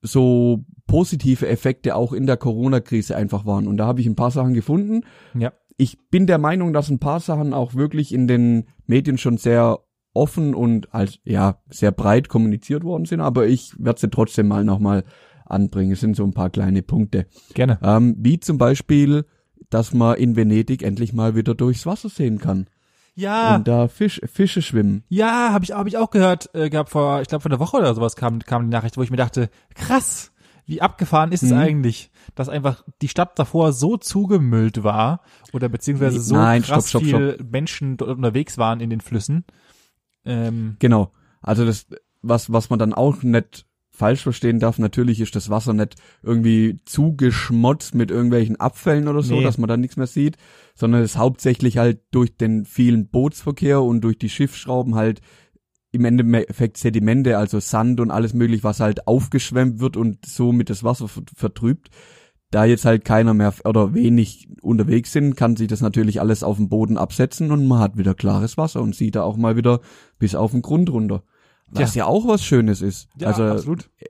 [0.03, 3.67] so positive Effekte auch in der Corona-Krise einfach waren.
[3.67, 5.03] Und da habe ich ein paar Sachen gefunden.
[5.39, 5.53] Ja.
[5.77, 9.79] Ich bin der Meinung, dass ein paar Sachen auch wirklich in den Medien schon sehr
[10.15, 14.65] offen und als ja sehr breit kommuniziert worden sind, aber ich werde sie trotzdem mal
[14.65, 15.05] nochmal
[15.53, 15.93] anbringen.
[15.93, 17.27] Es sind so ein paar kleine Punkte.
[17.55, 17.79] Gerne.
[17.83, 19.25] Ähm, wie zum Beispiel,
[19.71, 22.67] dass man in Venedig endlich mal wieder durchs Wasser sehen kann.
[23.15, 23.57] Ja.
[23.57, 25.05] Und da Fisch, Fische schwimmen.
[25.09, 27.77] Ja, habe ich, hab ich auch gehört, äh, gehabt vor, ich glaube vor einer Woche
[27.77, 30.33] oder sowas kam, kam die Nachricht, wo ich mir dachte, krass,
[30.65, 31.49] wie abgefahren ist mhm.
[31.49, 35.21] es eigentlich, dass einfach die Stadt davor so zugemüllt war
[35.53, 37.51] oder beziehungsweise so Nein, krass stopp, stopp, viel stopp.
[37.51, 39.45] Menschen dort unterwegs waren in den Flüssen.
[40.25, 41.13] Ähm, genau.
[41.43, 41.87] Also das,
[42.23, 43.67] was, was man dann auch nicht
[44.03, 49.37] falsch verstehen darf, natürlich ist das Wasser nicht irgendwie zugeschmotzt mit irgendwelchen Abfällen oder so,
[49.37, 49.45] nee.
[49.45, 50.39] dass man da nichts mehr sieht,
[50.75, 55.21] sondern es ist hauptsächlich halt durch den vielen Bootsverkehr und durch die Schiffsschrauben halt
[55.93, 60.83] im Endeffekt Sedimente, also Sand und alles möglich, was halt aufgeschwemmt wird und somit das
[60.83, 61.91] Wasser vertrübt.
[62.51, 66.57] Da jetzt halt keiner mehr oder wenig unterwegs sind, kann sich das natürlich alles auf
[66.57, 69.81] dem Boden absetzen und man hat wieder klares Wasser und sieht da auch mal wieder
[70.19, 71.23] bis auf den Grund runter.
[71.73, 73.09] Was ja, ja auch was Schönes ist.
[73.19, 73.91] Ja, also, absolut.
[73.99, 74.07] E-,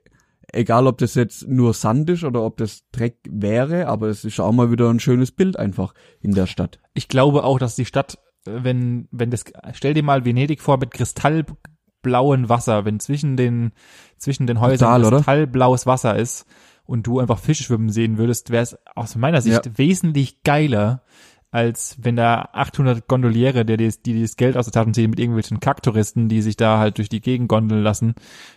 [0.51, 4.39] egal, ob das jetzt nur Sand ist oder ob das Dreck wäre, aber es ist
[4.39, 6.79] auch mal wieder ein schönes Bild einfach in der Stadt.
[6.93, 10.91] Ich glaube auch, dass die Stadt, wenn, wenn das, stell dir mal Venedig vor mit
[10.91, 13.71] kristallblauen Wasser, wenn zwischen den,
[14.17, 16.45] zwischen den Häusern Total, kristallblaues Wasser ist,
[16.85, 19.77] und du einfach Fische schwimmen sehen würdest, wäre es aus meiner Sicht ja.
[19.77, 21.03] wesentlich geiler,
[21.53, 25.19] als wenn da 800 Gondoliere, die, die, die das Geld aus der Tasche ziehen mit
[25.19, 28.15] irgendwelchen Kacktouristen, die sich da halt durch die Gegend gondeln lassen.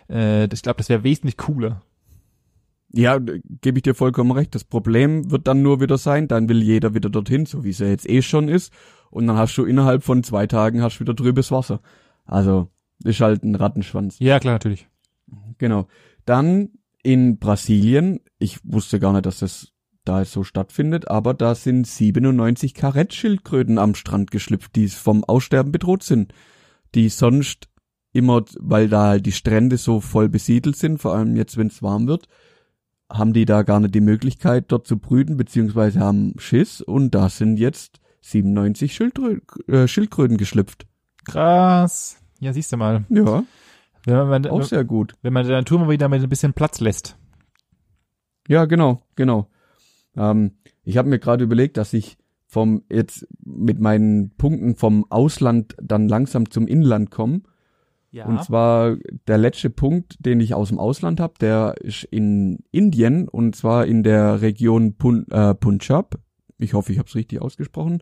[0.09, 1.83] Äh, ich glaube, das wäre wesentlich cooler.
[2.91, 4.55] Ja, gebe ich dir vollkommen recht.
[4.55, 7.77] Das Problem wird dann nur wieder sein, dann will jeder wieder dorthin, so wie es
[7.77, 8.73] ja jetzt eh schon ist.
[9.11, 11.81] Und dann hast du innerhalb von zwei Tagen hast wieder trübes Wasser.
[12.25, 12.71] Also,
[13.03, 14.17] ist halt ein Rattenschwanz.
[14.17, 14.87] Ja, klar, natürlich.
[15.59, 15.85] Genau.
[16.25, 16.69] Dann
[17.03, 19.71] in Brasilien, ich wusste gar nicht, dass das
[20.07, 25.71] da es so stattfindet, aber da sind 97 Karettschildkröten am Strand geschlüpft, die vom Aussterben
[25.71, 26.33] bedroht sind,
[26.95, 27.67] die sonst
[28.13, 31.83] immer, weil da halt die Strände so voll besiedelt sind, vor allem jetzt, wenn es
[31.83, 32.27] warm wird,
[33.11, 37.29] haben die da gar nicht die Möglichkeit, dort zu brüten, beziehungsweise haben Schiss und da
[37.29, 40.87] sind jetzt 97 Schildkrö äh, Schildkröten geschlüpft.
[41.25, 42.17] Krass.
[42.39, 43.05] Ja, siehst du mal.
[43.09, 43.43] Ja.
[44.05, 45.15] Wenn man, auch sehr gut.
[45.21, 47.17] Wenn man der Natur mal wieder mit ein bisschen Platz lässt.
[48.47, 49.49] Ja, genau, genau.
[50.17, 50.51] Ähm,
[50.83, 56.07] ich habe mir gerade überlegt, dass ich vom jetzt mit meinen Punkten vom Ausland dann
[56.07, 57.41] langsam zum Inland komme.
[58.11, 58.25] Ja.
[58.25, 58.95] Und zwar
[59.27, 63.85] der letzte Punkt, den ich aus dem Ausland habe, der ist in Indien und zwar
[63.85, 66.17] in der Region Pun äh, Punjab.
[66.57, 68.01] Ich hoffe, ich habe es richtig ausgesprochen.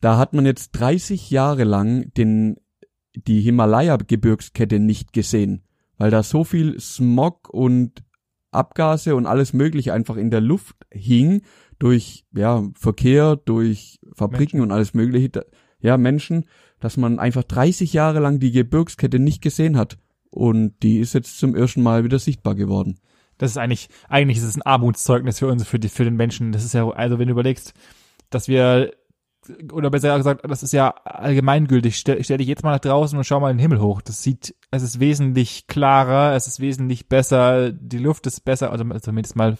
[0.00, 2.56] Da hat man jetzt 30 Jahre lang den
[3.14, 5.62] die Himalaya-Gebirgskette nicht gesehen,
[5.96, 8.02] weil da so viel Smog und
[8.52, 11.42] Abgase und alles mögliche einfach in der Luft hing
[11.78, 14.60] durch ja Verkehr, durch Fabriken Menschen.
[14.60, 15.46] und alles mögliche,
[15.80, 16.46] ja Menschen,
[16.78, 19.98] dass man einfach 30 Jahre lang die Gebirgskette nicht gesehen hat
[20.30, 22.98] und die ist jetzt zum ersten Mal wieder sichtbar geworden.
[23.38, 26.52] Das ist eigentlich eigentlich ist es ein Armutszeugnis für uns für die für den Menschen.
[26.52, 27.72] Das ist ja also wenn du überlegst,
[28.28, 28.92] dass wir
[29.72, 31.96] oder besser gesagt, das ist ja allgemeingültig.
[31.96, 34.02] Stell, stell dich jetzt mal nach draußen und schau mal in den Himmel hoch.
[34.02, 38.84] Das sieht, es ist wesentlich klarer, es ist wesentlich besser, die Luft ist besser, also
[39.00, 39.56] zumindest mal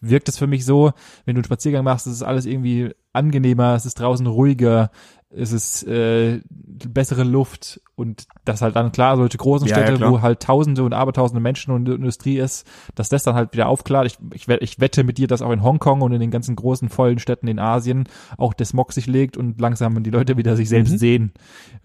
[0.00, 0.92] wirkt es für mich so,
[1.24, 4.90] wenn du einen Spaziergang machst, ist alles irgendwie angenehmer, es ist draußen ruhiger,
[5.32, 10.10] es ist äh, bessere Luft und das halt dann klar, solche großen ja, Städte, ja,
[10.10, 12.66] wo halt tausende und abertausende Menschen und Industrie ist,
[12.96, 14.06] dass das dann halt wieder aufklart.
[14.06, 16.88] Ich, ich, ich wette mit dir, dass auch in Hongkong und in den ganzen großen,
[16.88, 20.68] vollen Städten in Asien auch der Smog sich legt und langsam die Leute wieder sich
[20.68, 20.98] selbst mhm.
[20.98, 21.32] sehen.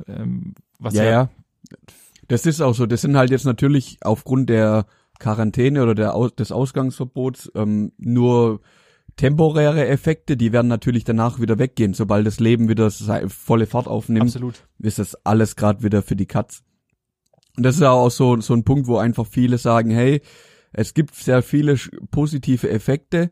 [0.07, 1.29] Ähm, was ja, ja, ja.
[2.27, 2.87] Das ist auch so.
[2.87, 4.87] Das sind halt jetzt natürlich aufgrund der
[5.19, 8.61] Quarantäne oder der Aus des Ausgangsverbots ähm, nur
[9.15, 11.93] temporäre Effekte, die werden natürlich danach wieder weggehen.
[11.93, 14.63] Sobald das Leben wieder volle Fahrt aufnimmt, Absolut.
[14.79, 16.63] ist das alles gerade wieder für die Katz.
[17.57, 20.21] Und das ist auch so, so ein Punkt, wo einfach viele sagen, hey,
[20.73, 21.77] es gibt sehr viele
[22.11, 23.31] positive Effekte.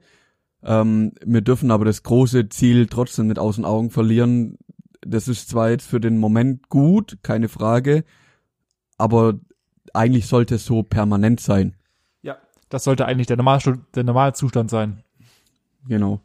[0.64, 4.58] Ähm, wir dürfen aber das große Ziel trotzdem nicht aus den Augen verlieren.
[5.02, 8.06] Das ist zwar jetzt für den Moment gut, keine Frage,
[8.98, 9.34] aber
[9.94, 11.76] eigentlich sollte es so permanent sein.
[12.22, 12.38] Ja,
[12.70, 13.60] das sollte eigentlich der, Normal
[13.94, 15.03] der Normalzustand sein.
[15.88, 16.22] Genau.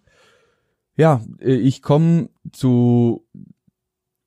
[0.97, 3.27] Ja, äh, ich komme zu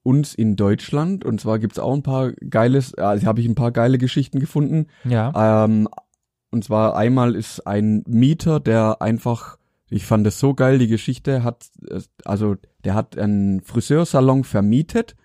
[0.04, 3.72] uns in Deutschland und zwar gibt's auch ein paar geiles, also habe ich ein paar
[3.72, 4.88] geile Geschichten gefunden.
[5.04, 5.66] Ja.
[5.66, 5.88] Ähm,
[6.50, 9.58] und zwar einmal ist ein Mieter, der einfach,
[9.90, 11.70] ich fand es so geil, die Geschichte hat,
[12.26, 15.16] also der hat einen Friseursalon vermietet,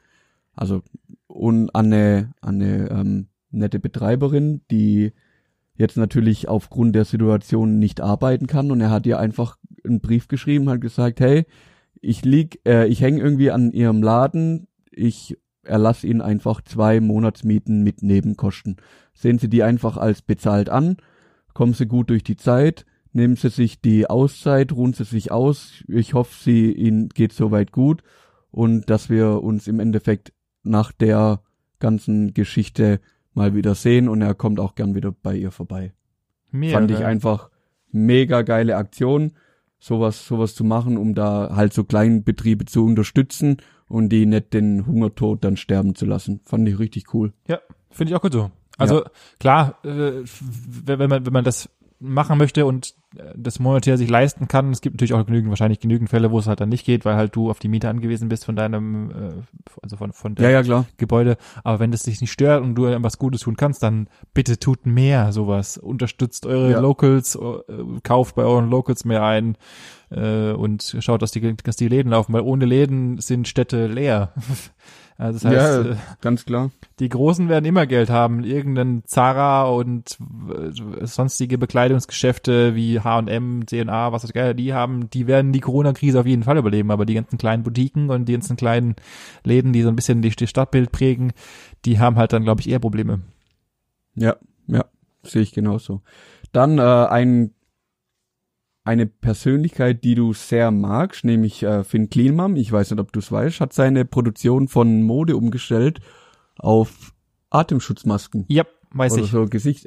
[0.55, 0.83] also
[1.27, 5.12] und an eine, an eine ähm, nette Betreiberin, die
[5.75, 10.29] jetzt natürlich aufgrund der Situation nicht arbeiten kann und er hat ihr einfach einen Brief
[10.29, 11.46] geschrieben, hat gesagt, hey,
[12.01, 17.83] ich lieg, äh, ich hänge irgendwie an ihrem Laden, ich erlasse ihnen einfach zwei Monatsmieten
[17.83, 18.77] mit Nebenkosten.
[19.14, 20.96] Sehen Sie die einfach als bezahlt an,
[21.55, 25.83] kommen Sie gut durch die Zeit, nehmen Sie sich die Auszeit, ruhen Sie sich aus.
[25.88, 28.03] Ich hoffe, Sie Ihnen geht soweit gut
[28.51, 31.40] und dass wir uns im Endeffekt nach der
[31.79, 33.01] ganzen Geschichte
[33.35, 35.92] mal wieder sehen und er kommt auch gern wieder bei ihr vorbei.
[36.51, 37.51] Mega Fand ich einfach
[37.92, 39.33] mega geile Aktion,
[39.79, 43.59] sowas, sowas zu machen, um da halt so Kleinbetriebe zu unterstützen
[43.89, 46.41] und die nicht den Hungertod dann sterben zu lassen.
[46.45, 47.33] Fand ich richtig cool.
[47.47, 47.61] Ja,
[47.91, 48.51] finde ich auch gut so.
[48.79, 49.11] Also ja.
[49.39, 50.25] klar, äh,
[50.85, 52.95] wenn man wenn man das machen möchte und
[53.35, 54.70] das monetär sich leisten kann.
[54.70, 57.16] Es gibt natürlich auch genügend, wahrscheinlich genügend Fälle, wo es halt dann nicht geht, weil
[57.16, 59.14] halt du auf die Miete angewiesen bist von deinem, äh,
[59.83, 61.37] also von, von der ja, ja, Gebäude.
[61.64, 64.87] Aber wenn das dich nicht stört und du was Gutes tun kannst, dann bitte tut
[64.87, 65.79] mehr sowas.
[65.79, 66.81] Unterstützt eure ja.
[66.81, 69.57] Locals, äh, kauft bei euren Locals mehr ein
[70.11, 74.33] äh, und schaut, dass die, dass die Läden laufen, weil ohne Läden sind Städte leer.
[75.18, 76.70] Also das heißt, ja, äh, ganz klar.
[76.98, 78.44] Die Großen werden immer Geld haben.
[78.44, 80.18] Irgendein Zara und
[80.50, 86.20] äh, sonstige Bekleidungsgeschäfte wie H&M, C&A, was das geil, die haben, die werden die Corona-Krise
[86.20, 86.90] auf jeden Fall überleben.
[86.90, 88.96] Aber die ganzen kleinen Boutiquen und die ganzen kleinen
[89.42, 91.33] Läden, die so ein bisschen die, die Stadtbild prägen,
[91.87, 93.20] die haben halt dann, glaube ich, eher Probleme.
[94.14, 94.85] Ja, ja,
[95.22, 96.02] sehe ich genauso.
[96.52, 97.52] Dann äh, ein
[98.87, 103.18] eine Persönlichkeit, die du sehr magst, nämlich äh, Finn Kliman, ich weiß nicht, ob du
[103.18, 106.01] es weißt, hat seine Produktion von Mode umgestellt
[106.59, 107.12] auf
[107.51, 108.44] Atemschutzmasken.
[108.49, 109.31] Ja, weiß Oder ich.
[109.31, 109.87] so Gesicht.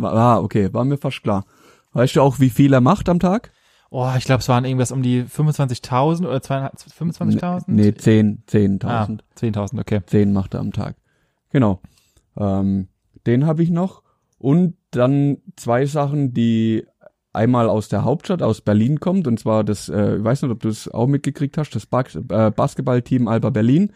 [0.00, 1.44] Ah, okay, war mir fast klar.
[1.92, 3.52] Weißt du auch, wie viel er macht am Tag?
[3.90, 7.64] Oh, ich glaube, es waren irgendwas um die 25.000 oder 25.000?
[7.68, 8.84] Nee, 10, 10.000.
[8.84, 10.00] Ah, 10.000, okay.
[10.04, 10.96] 10 macht er am Tag.
[11.50, 11.80] Genau.
[12.36, 12.88] Ähm,
[13.26, 14.02] den habe ich noch.
[14.38, 16.86] Und dann zwei Sachen, die
[17.32, 20.60] einmal aus der Hauptstadt, aus Berlin kommt, und zwar das, äh, ich weiß nicht, ob
[20.60, 23.92] du es auch mitgekriegt hast, das Bas äh, Basketballteam Alba Berlin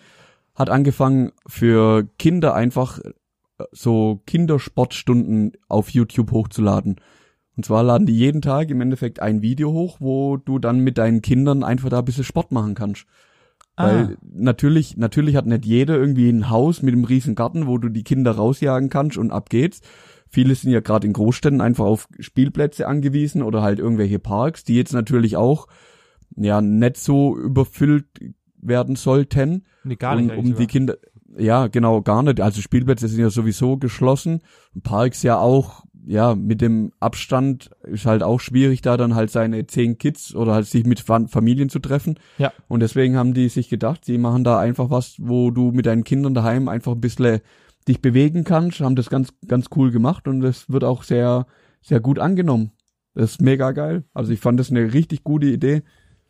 [0.55, 3.13] hat angefangen für Kinder einfach äh,
[3.73, 6.97] so Kindersportstunden auf YouTube hochzuladen.
[7.57, 10.99] Und zwar laden die jeden Tag im Endeffekt ein Video hoch, wo du dann mit
[10.99, 13.07] deinen Kindern einfach da ein bisschen Sport machen kannst.
[13.77, 13.87] Ah.
[13.87, 17.89] Weil natürlich, natürlich hat nicht jeder irgendwie ein Haus mit einem riesen Garten, wo du
[17.89, 19.81] die Kinder rausjagen kannst und ab geht's.
[20.35, 24.75] Viele sind ja gerade in Großstädten einfach auf Spielplätze angewiesen oder halt irgendwelche Parks, die
[24.75, 25.69] jetzt natürlich auch
[26.35, 28.07] ja nicht so überfüllt
[28.61, 29.65] werden sollten.
[29.85, 30.37] Nee, gar nicht.
[30.37, 30.97] um, um die Kinder,
[31.39, 32.41] ja, genau, gar nicht.
[32.41, 34.41] Also Spielplätze sind ja sowieso geschlossen.
[34.83, 39.69] Parks ja auch, ja, mit dem Abstand ist halt auch schwierig, da dann halt seine
[39.69, 42.19] zehn Kids oder halt sich mit Familien zu treffen.
[42.39, 42.53] Ja.
[42.67, 46.03] Und deswegen haben die sich gedacht, sie machen da einfach was, wo du mit deinen
[46.03, 47.39] Kindern daheim einfach ein bisschen
[47.89, 51.47] dich bewegen kannst, haben das ganz, ganz cool gemacht und es wird auch sehr,
[51.83, 52.73] sehr gut angenommen.
[53.15, 54.05] Das ist mega geil.
[54.13, 55.83] Also ich fand das eine richtig gute Idee.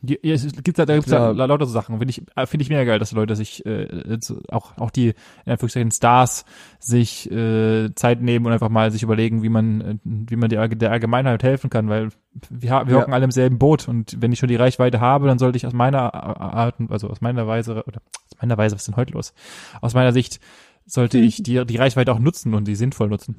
[0.07, 1.99] Ja, es gibt da, da gibt's ja lauter so Sachen.
[1.99, 5.15] Finde ich, äh, finde ich mega geil, dass Leute sich äh, auch auch die
[5.47, 6.45] in Anführungszeichen Stars
[6.79, 10.69] sich äh, Zeit nehmen und einfach mal sich überlegen, wie man äh, wie man der,
[10.69, 12.11] der Allgemeinheit helfen kann, weil
[12.51, 13.01] wir, wir ja.
[13.01, 15.67] hocken alle im selben Boot und wenn ich schon die Reichweite habe, dann sollte ich
[15.67, 19.15] aus meiner Art, also aus meiner Weise oder aus meiner Weise, was ist denn heute
[19.15, 19.33] los?
[19.81, 20.39] Aus meiner Sicht
[20.87, 23.37] sollte ich die die Reichweite auch nutzen und die sinnvoll nutzen.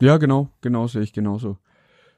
[0.00, 1.58] Ja, genau, genau sehe ich genauso.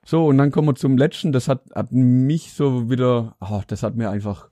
[0.04, 1.32] So, und dann kommen wir zum letzten.
[1.32, 4.48] Das hat, hat mich so wieder, oh, das hat mir einfach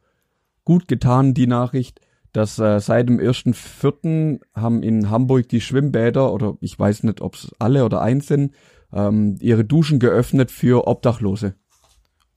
[0.65, 2.01] gut getan, die Nachricht,
[2.33, 7.21] dass äh, seit dem ersten Vierten haben in Hamburg die Schwimmbäder, oder ich weiß nicht,
[7.21, 8.53] ob es alle oder eins sind,
[8.93, 11.55] ähm, ihre Duschen geöffnet für Obdachlose.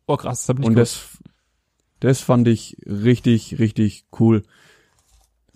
[0.07, 1.19] Oh krass, das hab ich Und das,
[1.99, 4.43] das fand ich richtig, richtig cool.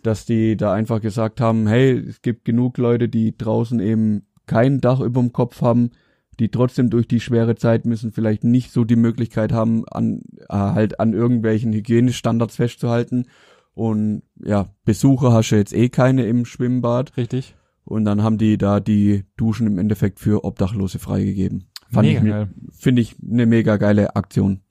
[0.03, 4.81] Dass die da einfach gesagt haben, hey, es gibt genug Leute, die draußen eben kein
[4.81, 5.91] Dach überm Kopf haben,
[6.39, 10.55] die trotzdem durch die schwere Zeit müssen, vielleicht nicht so die Möglichkeit haben, an äh,
[10.55, 13.27] halt an irgendwelchen Hygienestandards festzuhalten.
[13.73, 17.15] Und ja, Besucher hast du jetzt eh keine im Schwimmbad.
[17.17, 17.55] Richtig.
[17.85, 21.65] Und dann haben die da die Duschen im Endeffekt für Obdachlose freigegeben.
[21.91, 22.49] Fand mega ich, geil.
[22.71, 24.61] Finde ich eine mega geile Aktion.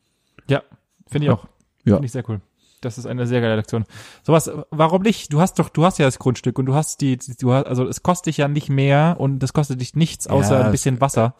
[0.48, 0.62] Ja,
[1.06, 1.46] finde ich auch.
[1.84, 1.96] Ja.
[1.96, 2.40] Finde ich sehr cool.
[2.82, 3.84] Das ist eine sehr geile Aktion.
[4.22, 5.32] Sowas, warum nicht?
[5.32, 7.86] Du hast doch, du hast ja das Grundstück und du hast die, du hast, also
[7.86, 11.00] es kostet dich ja nicht mehr und es kostet dich nichts außer ja, ein bisschen
[11.00, 11.34] Wasser,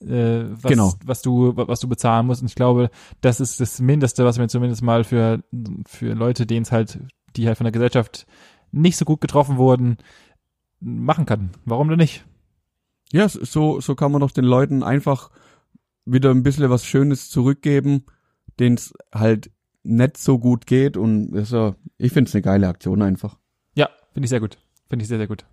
[0.00, 0.92] äh, was, genau.
[1.04, 2.42] was du, was du bezahlen musst.
[2.42, 2.90] Und ich glaube,
[3.22, 5.42] das ist das Mindeste, was wir zumindest mal für,
[5.86, 7.00] für Leute, denen es halt,
[7.36, 8.26] die halt von der Gesellschaft
[8.70, 9.96] nicht so gut getroffen wurden,
[10.80, 11.50] machen kann.
[11.64, 12.24] Warum denn nicht?
[13.12, 15.30] Ja, so, so kann man doch den Leuten einfach
[16.04, 18.04] wieder ein bisschen was Schönes zurückgeben,
[18.58, 19.50] denen es halt
[19.84, 23.36] nicht so gut geht und ist ja, ich finde es eine geile Aktion einfach.
[23.74, 24.58] Ja, finde ich sehr gut.
[24.88, 25.44] Finde ich sehr, sehr gut.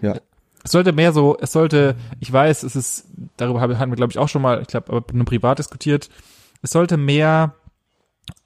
[0.00, 0.16] Ja.
[0.64, 4.18] Es sollte mehr so, es sollte, ich weiß, es ist, darüber haben wir, glaube ich,
[4.18, 6.08] auch schon mal, ich glaube, aber nur privat diskutiert,
[6.62, 7.54] es sollte mehr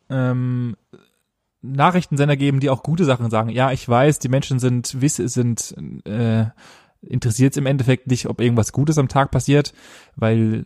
[0.08, 0.76] ähm,
[1.60, 3.50] Nachrichtensender geben, die auch gute Sachen sagen.
[3.50, 5.74] Ja, ich weiß, die Menschen sind, wisse, sind
[6.06, 6.46] äh,
[7.02, 9.74] interessiert im Endeffekt nicht, ob irgendwas Gutes am Tag passiert,
[10.14, 10.64] weil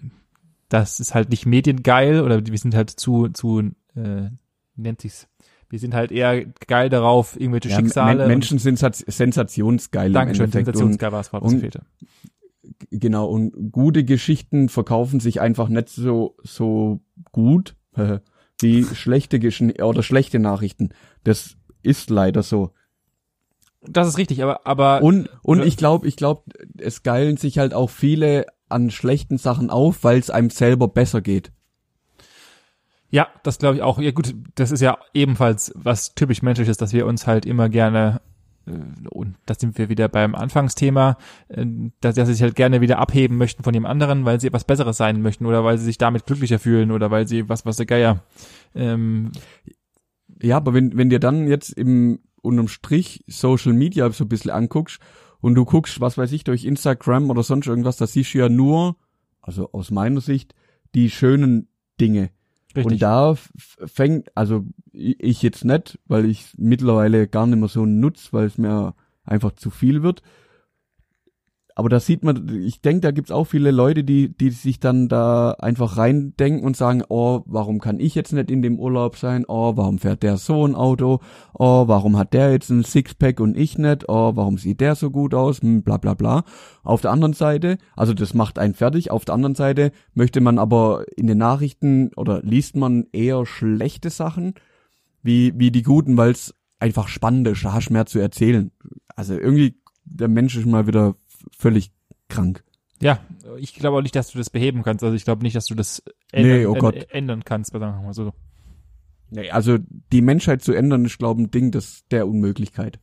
[0.69, 4.31] das ist halt nicht mediengeil oder wir sind halt zu, zu äh,
[4.77, 5.29] nennt sich's.
[5.69, 8.27] Wir sind halt eher geil darauf, irgendwelche ja, Schicksale.
[8.27, 10.13] Menschen sind sensationsgeil.
[10.13, 11.83] Dankeschön, sensationsgeil war es, was fehlte.
[12.91, 17.01] Genau, und gute Geschichten verkaufen sich einfach nicht so, so
[17.31, 17.77] gut
[18.61, 20.91] wie schlechte Gesch oder schlechte Nachrichten.
[21.23, 22.73] Das ist leider so.
[23.83, 26.43] Das ist richtig, aber aber und und ich glaube, ich glaube,
[26.79, 31.23] es geilen sich halt auch viele an schlechten Sachen auf, weil es einem selber besser
[31.23, 31.53] geht.
[33.11, 33.99] Ja, das glaube ich auch.
[33.99, 38.21] Ja gut, das ist ja ebenfalls was typisch menschliches, dass wir uns halt immer gerne
[38.67, 41.17] äh, und da sind wir wieder beim Anfangsthema,
[41.49, 41.67] äh,
[42.01, 44.65] dass, dass sie sich halt gerne wieder abheben möchten von dem anderen, weil sie etwas
[44.65, 47.77] Besseres sein möchten oder weil sie sich damit glücklicher fühlen oder weil sie was was
[47.77, 48.23] der Geier.
[48.75, 49.33] Ähm,
[50.43, 54.51] ja, aber wenn wenn dir dann jetzt im unterm Strich Social Media so ein bisschen
[54.51, 55.01] anguckst
[55.41, 58.49] und du guckst, was weiß ich, durch Instagram oder sonst irgendwas, da siehst du ja
[58.49, 58.97] nur,
[59.41, 60.55] also aus meiner Sicht,
[60.95, 61.69] die schönen
[62.01, 62.31] Dinge.
[62.77, 62.85] Richtig.
[62.85, 68.33] Und da fängt, also ich jetzt nicht, weil ich mittlerweile gar nicht mehr so nutz,
[68.33, 70.23] weil es mir einfach zu viel wird
[71.81, 75.09] aber da sieht man, ich denke, da gibt's auch viele Leute, die, die sich dann
[75.09, 79.47] da einfach reindenken und sagen, oh, warum kann ich jetzt nicht in dem Urlaub sein?
[79.49, 81.21] Oh, warum fährt der so ein Auto?
[81.55, 84.11] Oh, warum hat der jetzt ein Sixpack und ich nicht?
[84.11, 85.63] Oh, warum sieht der so gut aus?
[85.63, 86.45] Hm, bla bla bla.
[86.83, 90.59] Auf der anderen Seite, also das macht einen fertig, auf der anderen Seite möchte man
[90.59, 94.53] aber in den Nachrichten oder liest man eher schlechte Sachen
[95.23, 98.71] wie, wie die guten, weil es einfach spannend ist, da hast du mehr zu erzählen.
[99.17, 101.15] Also irgendwie, der Mensch ist mal wieder
[101.61, 101.93] völlig
[102.29, 102.65] krank.
[103.03, 103.21] Ja,
[103.59, 105.03] ich glaube auch nicht, dass du das beheben kannst.
[105.03, 107.07] Also ich glaube nicht, dass du das ändern, nee, oh Gott.
[107.11, 108.33] ändern kannst, sagen wir mal so.
[109.31, 109.79] Nee, also
[110.13, 112.99] die Menschheit zu ändern, ist glaube ich ein Ding das der Unmöglichkeit.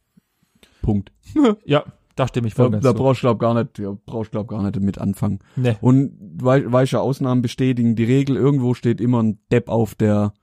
[0.82, 1.12] Punkt.
[1.66, 1.84] ja,
[2.16, 4.62] da stimme ich voll Da, da brauchst du glaube gar nicht, ja, brauchst glaub gar
[4.62, 5.40] nicht damit anfangen.
[5.56, 5.78] Nee.
[5.82, 8.36] Und weiche Ausnahmen bestätigen die Regel.
[8.36, 10.34] Irgendwo steht immer ein Depp auf, der,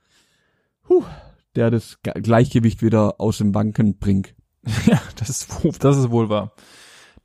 [0.89, 1.05] huh,
[1.55, 4.35] der das Gleichgewicht wieder aus dem Banken bringt.
[4.87, 6.55] ja, das ist, das ist wohl wahr.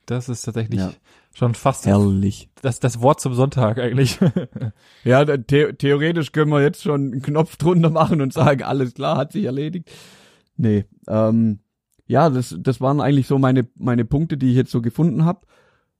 [0.09, 0.91] Das ist tatsächlich ja.
[1.35, 2.49] Schon fast herrlich.
[2.63, 4.17] Das, das Wort zum Sonntag eigentlich.
[5.03, 9.17] ja, the theoretisch können wir jetzt schon einen Knopf drunter machen und sagen, alles klar,
[9.17, 9.91] hat sich erledigt.
[10.57, 11.59] Nee, ähm,
[12.07, 15.45] ja, das, das waren eigentlich so meine, meine Punkte, die ich jetzt so gefunden habe.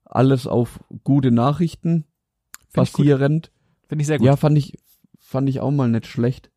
[0.06, 2.06] Alles auf gute Nachrichten
[2.74, 3.52] basierend.
[3.88, 4.26] Finde ich sehr gut.
[4.26, 4.80] Ja, fand ich,
[5.20, 6.50] fand ich auch mal nicht schlecht.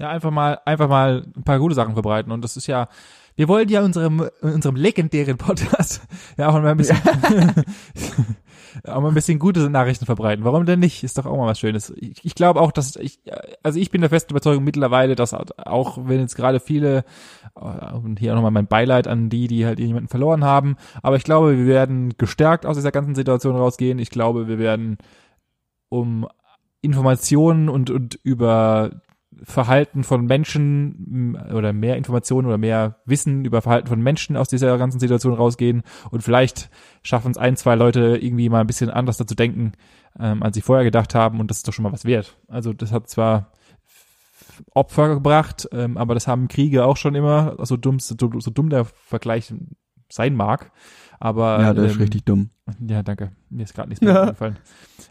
[0.00, 2.32] Ja, einfach mal, einfach mal ein paar gute Sachen verbreiten.
[2.32, 2.88] Und das ist ja,
[3.34, 6.02] wir wollen ja unserem, unserem legendären Podcast
[6.36, 6.98] ja auch mal ein bisschen,
[8.84, 10.44] auch mal ein bisschen gute Nachrichten verbreiten.
[10.44, 11.02] Warum denn nicht?
[11.02, 11.92] Ist doch auch mal was Schönes.
[11.96, 13.20] Ich, ich glaube auch, dass ich,
[13.62, 17.04] also ich bin der festen Überzeugung mittlerweile, dass auch wenn jetzt gerade viele,
[17.56, 21.24] äh, und hier nochmal mein Beileid an die, die halt jemanden verloren haben, aber ich
[21.24, 23.98] glaube, wir werden gestärkt aus dieser ganzen Situation rausgehen.
[23.98, 24.98] Ich glaube, wir werden
[25.88, 26.26] um
[26.82, 28.90] Informationen und, und über
[29.44, 34.76] Verhalten von Menschen oder mehr Informationen oder mehr Wissen über Verhalten von Menschen aus dieser
[34.78, 36.70] ganzen Situation rausgehen und vielleicht
[37.02, 39.72] schaffen es ein, zwei Leute irgendwie mal ein bisschen anders dazu denken,
[40.18, 42.36] ähm, als sie vorher gedacht haben und das ist doch schon mal was wert.
[42.48, 43.52] Also das hat zwar
[44.74, 48.70] Opfer gebracht, ähm, aber das haben Kriege auch schon immer, so dumm, so, so dumm
[48.70, 49.52] der Vergleich
[50.10, 50.70] sein mag.
[51.18, 52.50] Aber ja, das ähm, ist richtig dumm.
[52.86, 53.32] Ja, danke.
[53.48, 54.58] Mir ist gerade nichts mehr eingefallen.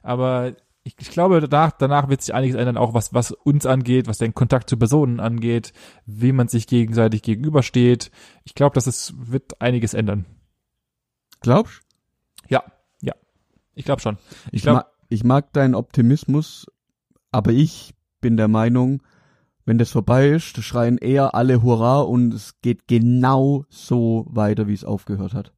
[0.04, 0.54] Aber
[0.84, 4.18] ich, ich glaube, danach, danach wird sich einiges ändern, auch was, was uns angeht, was
[4.18, 5.74] den Kontakt zu Personen angeht,
[6.06, 8.12] wie man sich gegenseitig gegenübersteht.
[8.44, 10.26] Ich glaube, dass es wird einiges ändern.
[11.42, 11.82] Glaubst?
[12.50, 12.64] Ja,
[13.02, 13.14] ja.
[13.76, 14.18] Ich glaube schon.
[14.48, 16.66] Ich, ich, glaub, mag, ich mag deinen Optimismus,
[17.32, 19.04] aber ich bin der Meinung,
[19.66, 24.74] wenn das vorbei ist, schreien eher alle Hurra und es geht genau so weiter, wie
[24.74, 25.54] es aufgehört hat.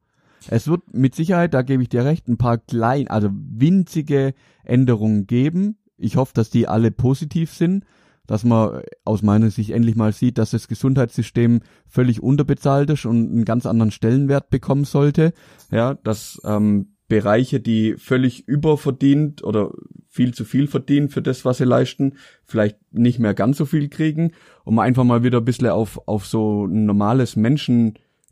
[0.49, 4.33] Es wird mit Sicherheit, da gebe ich dir recht, ein paar klein, also winzige
[4.63, 5.77] Änderungen geben.
[5.97, 7.85] Ich hoffe, dass die alle positiv sind,
[8.27, 13.31] dass man aus meiner Sicht endlich mal sieht, dass das Gesundheitssystem völlig unterbezahlt ist und
[13.31, 15.33] einen ganz anderen Stellenwert bekommen sollte.
[15.71, 19.71] Ja, dass ähm, Bereiche, die völlig überverdient oder
[20.07, 22.13] viel zu viel verdienen für das, was sie leisten,
[22.45, 24.31] vielleicht nicht mehr ganz so viel kriegen,
[24.63, 27.35] um einfach mal wieder ein bisschen auf, auf so ein normales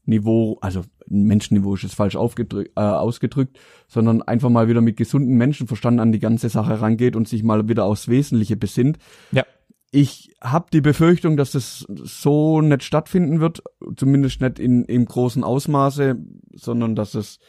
[0.05, 5.37] Menschenniveau, also Menschenniveau ist jetzt falsch aufgedrückt, äh, ausgedrückt, sondern einfach mal wieder mit gesundem
[5.37, 8.97] Menschenverstand an die ganze Sache rangeht und sich mal wieder aufs Wesentliche besinnt.
[9.31, 9.45] Ja.
[9.91, 13.61] Ich habe die Befürchtung, dass das so nicht stattfinden wird,
[13.97, 16.15] zumindest nicht in im großen Ausmaße,
[16.53, 17.39] sondern dass es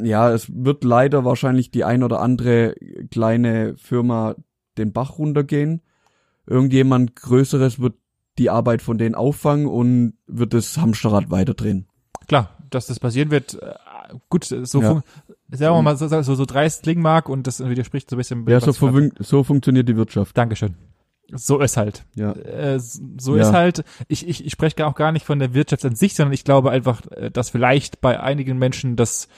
[0.00, 2.74] ja, es wird leider wahrscheinlich die ein oder andere
[3.10, 4.34] kleine Firma
[4.76, 5.82] den Bach runtergehen.
[6.46, 7.94] Irgendjemand Größeres wird
[8.38, 11.86] die Arbeit von denen auffangen und wird das Hamsterrad weiterdrehen.
[12.26, 13.74] Klar, dass das passieren wird, äh,
[14.28, 15.02] gut, so, ja.
[15.50, 18.48] sagen wir mal, so, so, so dreist klingen mag und das widerspricht so ein bisschen.
[18.48, 20.36] Ja, so, fun so funktioniert die Wirtschaft.
[20.36, 20.74] Dankeschön.
[21.32, 22.04] So ist halt.
[22.14, 22.32] Ja.
[22.32, 23.42] Äh, so ja.
[23.42, 23.84] ist halt.
[24.08, 26.70] Ich, ich, ich spreche auch gar nicht von der Wirtschaft an sich, sondern ich glaube
[26.70, 29.28] einfach, äh, dass vielleicht bei einigen Menschen das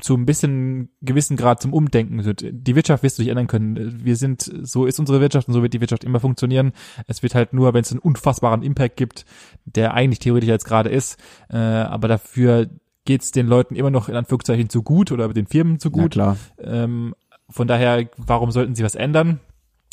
[0.00, 2.44] zu ein bisschen gewissen Grad zum Umdenken wird.
[2.44, 4.04] Die Wirtschaft wirst du nicht ändern können.
[4.04, 6.72] Wir sind, so ist unsere Wirtschaft und so wird die Wirtschaft immer funktionieren.
[7.06, 9.24] Es wird halt nur, wenn es einen unfassbaren Impact gibt,
[9.64, 11.18] der eigentlich theoretisch jetzt gerade ist,
[11.50, 12.68] äh, aber dafür
[13.04, 16.16] geht es den Leuten immer noch in Anführungszeichen zu gut oder den Firmen zu gut.
[16.16, 16.36] Ja, klar.
[16.60, 17.14] Ähm,
[17.48, 19.40] von daher, warum sollten sie was ändern?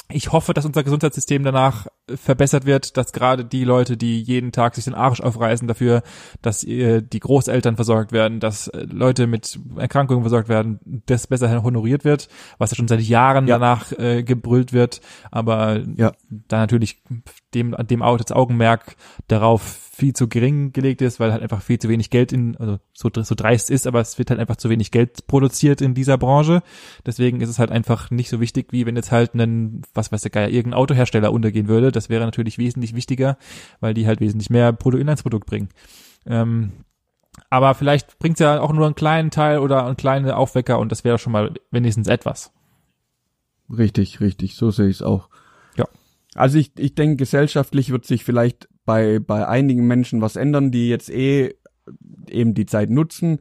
[0.10, 4.76] Ich hoffe, dass unser Gesundheitssystem danach verbessert wird, dass gerade die Leute, die jeden Tag
[4.76, 6.03] sich den Arsch aufreißen dafür,
[6.41, 11.64] dass äh, die Großeltern versorgt werden, dass äh, Leute mit Erkrankungen versorgt werden, das besser
[11.64, 12.30] honoriert wird,
[12.60, 13.58] was ja schon seit Jahren ja.
[13.58, 15.01] danach äh, gebrüllt wird,
[15.32, 16.12] aber ja.
[16.30, 17.01] da natürlich
[17.56, 18.95] dem, dem das Augenmerk
[19.28, 22.80] darauf viel zu gering gelegt ist, weil halt einfach viel zu wenig Geld in, also
[22.91, 26.18] so, so dreist ist, aber es wird halt einfach zu wenig Geld produziert in dieser
[26.18, 26.64] Branche.
[27.06, 30.22] Deswegen ist es halt einfach nicht so wichtig, wie wenn jetzt halt ein, was weiß
[30.24, 31.93] der Geier, irgendein Autohersteller untergehen würde.
[31.93, 33.38] Das wäre natürlich wesentlich wichtiger,
[33.80, 35.70] weil die halt wesentlich mehr Bruttoinlandsprodukt bringen.
[36.26, 36.74] Ähm,
[37.50, 40.91] aber vielleicht bringt es ja auch nur einen kleinen Teil oder einen kleinen Aufwecker und
[40.91, 42.52] das wäre schon mal wenigstens etwas.
[43.70, 45.30] Richtig, richtig, so sehe ich es auch.
[45.78, 45.86] Ja.
[46.34, 50.89] Also ich, ich denke, gesellschaftlich wird sich vielleicht bei, bei einigen Menschen was ändern, die
[50.89, 51.55] jetzt eh
[52.29, 53.39] eben die Zeit nutzen,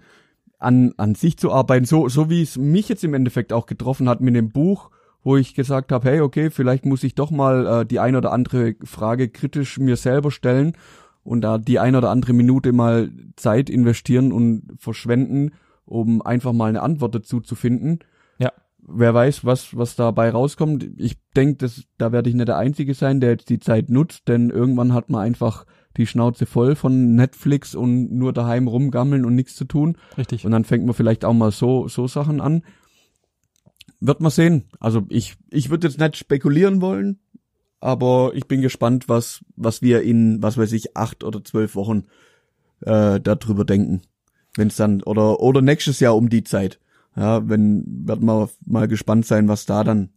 [0.58, 4.08] an, an sich zu arbeiten, so, so wie es mich jetzt im Endeffekt auch getroffen
[4.08, 4.90] hat mit dem Buch,
[5.22, 8.32] wo ich gesagt habe, hey, okay, vielleicht muss ich doch mal äh, die ein oder
[8.32, 10.76] andere Frage kritisch mir selber stellen
[11.22, 15.52] und da die ein oder andere Minute mal Zeit investieren und verschwenden,
[15.86, 18.00] um einfach mal eine Antwort dazu zu finden.
[18.38, 18.52] Ja
[18.86, 20.88] wer weiß, was, was dabei rauskommt.
[20.96, 24.50] Ich denke, da werde ich nicht der Einzige sein, der jetzt die Zeit nutzt, denn
[24.50, 25.64] irgendwann hat man einfach
[25.96, 29.96] die Schnauze voll von Netflix und nur daheim rumgammeln und nichts zu tun.
[30.18, 30.44] Richtig.
[30.44, 32.64] Und dann fängt man vielleicht auch mal so, so Sachen an.
[34.00, 34.64] Wird man sehen.
[34.80, 37.20] Also ich, ich würde jetzt nicht spekulieren wollen,
[37.80, 42.04] aber ich bin gespannt, was, was wir in, was weiß ich, acht oder zwölf Wochen
[42.80, 44.02] äh, darüber denken.
[44.56, 46.80] Wenn es dann, oder, oder nächstes Jahr um die Zeit
[47.16, 50.10] Ja, wenn, wird man mal gespannt sein, was da dann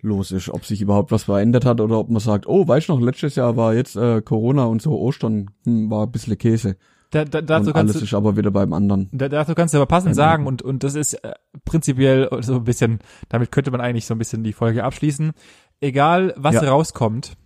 [0.00, 2.94] los ist, ob sich überhaupt was verändert hat oder ob man sagt, oh, weißt du
[2.94, 6.76] noch, letztes Jahr war jetzt äh, Corona und so Ostern, hm, war ein bisschen Käse.
[7.10, 9.08] Da, da, dazu und alles du, ist aber wieder beim anderen.
[9.12, 12.56] Da, dazu kannst du aber passend ja, sagen und, und das ist äh, prinzipiell so
[12.56, 12.98] ein bisschen,
[13.28, 15.32] damit könnte man eigentlich so ein bisschen die Folge abschließen.
[15.80, 16.62] Egal, was ja.
[16.62, 17.36] rauskommt,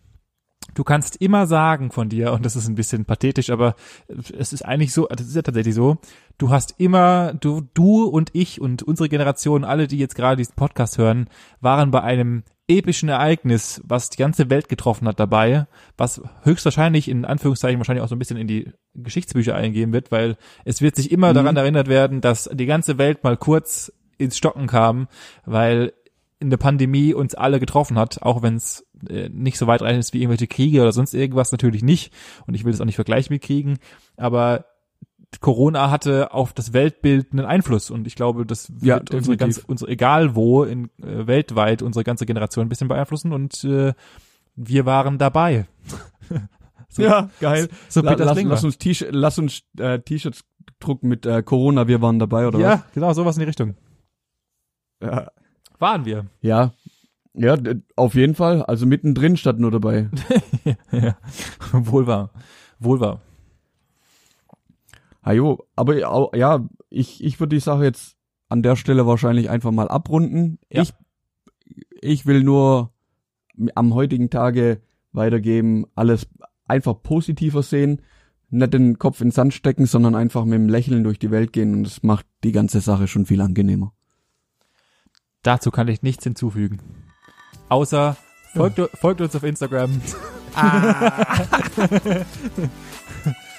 [0.75, 3.75] du kannst immer sagen von dir, und das ist ein bisschen pathetisch, aber
[4.37, 5.99] es ist eigentlich so, das ist ja tatsächlich so,
[6.39, 10.55] du hast immer, du, du und ich und unsere Generation, alle, die jetzt gerade diesen
[10.55, 11.29] Podcast hören,
[11.61, 17.25] waren bei einem epischen Ereignis, was die ganze Welt getroffen hat dabei, was höchstwahrscheinlich in
[17.25, 21.11] Anführungszeichen wahrscheinlich auch so ein bisschen in die Geschichtsbücher eingehen wird, weil es wird sich
[21.11, 21.35] immer mhm.
[21.35, 25.09] daran erinnert werden, dass die ganze Welt mal kurz ins Stocken kam,
[25.45, 25.93] weil
[26.41, 30.15] in der Pandemie uns alle getroffen hat, auch wenn es äh, nicht so weitreichend ist
[30.15, 32.13] wie irgendwelche Kriege oder sonst irgendwas, natürlich nicht.
[32.47, 33.79] Und ich will das auch nicht vergleichen mit Kriegen,
[34.17, 34.65] aber
[35.39, 39.63] Corona hatte auf das Weltbild einen Einfluss und ich glaube, das wird ja, unsere ganze,
[39.67, 43.93] unsere, egal wo, in, äh, weltweit unsere ganze Generation ein bisschen beeinflussen und äh,
[44.57, 45.67] wir waren dabei.
[46.89, 47.69] so, ja, geil.
[47.89, 50.45] So, so La, lass, lass, uns T-Shirts lass uns äh, T-Shirts
[50.81, 52.81] drucken mit äh, Corona, wir waren dabei, oder ja, was?
[52.81, 53.77] Ja, genau, sowas in die Richtung.
[55.03, 55.31] Ja.
[55.81, 56.27] Waren wir.
[56.41, 56.73] Ja.
[57.33, 57.57] Ja,
[57.97, 58.63] auf jeden Fall.
[58.63, 60.11] Also mittendrin statt nur dabei.
[60.93, 61.17] ja.
[61.73, 62.31] Wohl wahr.
[62.79, 63.21] Wohl wahr.
[65.25, 65.97] Hajo, aber
[66.37, 68.17] ja, ich, ich würde die Sache jetzt
[68.49, 70.59] an der Stelle wahrscheinlich einfach mal abrunden.
[70.73, 70.83] Ja.
[70.83, 70.93] Ich,
[72.01, 72.93] ich will nur
[73.75, 74.81] am heutigen Tage
[75.13, 76.27] weitergeben, alles
[76.67, 78.03] einfach positiver sehen,
[78.49, 81.53] nicht den Kopf in den Sand stecken, sondern einfach mit dem Lächeln durch die Welt
[81.53, 83.93] gehen und das macht die ganze Sache schon viel angenehmer.
[85.43, 86.81] Dazu kann ich nichts hinzufügen.
[87.69, 88.17] Außer
[88.55, 88.89] folgt, ja.
[89.01, 90.01] folgt uns auf Instagram.
[90.55, 91.11] Ah.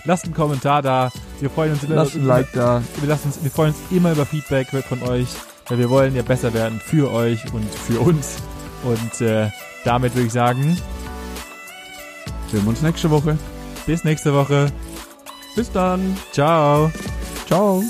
[0.03, 1.11] Lasst einen Kommentar da.
[1.39, 1.95] Wir freuen uns immer.
[1.95, 2.81] Lasst ein Like da.
[2.99, 5.27] Wir, lassen uns, wir freuen uns immer über Feedback von euch,
[5.67, 8.37] weil wir wollen ja besser werden für euch und für uns.
[8.83, 9.49] Und äh,
[9.85, 10.77] damit würde ich sagen,
[12.51, 13.37] sehen wir uns nächste Woche.
[13.85, 14.71] Bis nächste Woche.
[15.55, 16.17] Bis dann.
[16.31, 16.91] Ciao.
[17.47, 17.83] Ciao.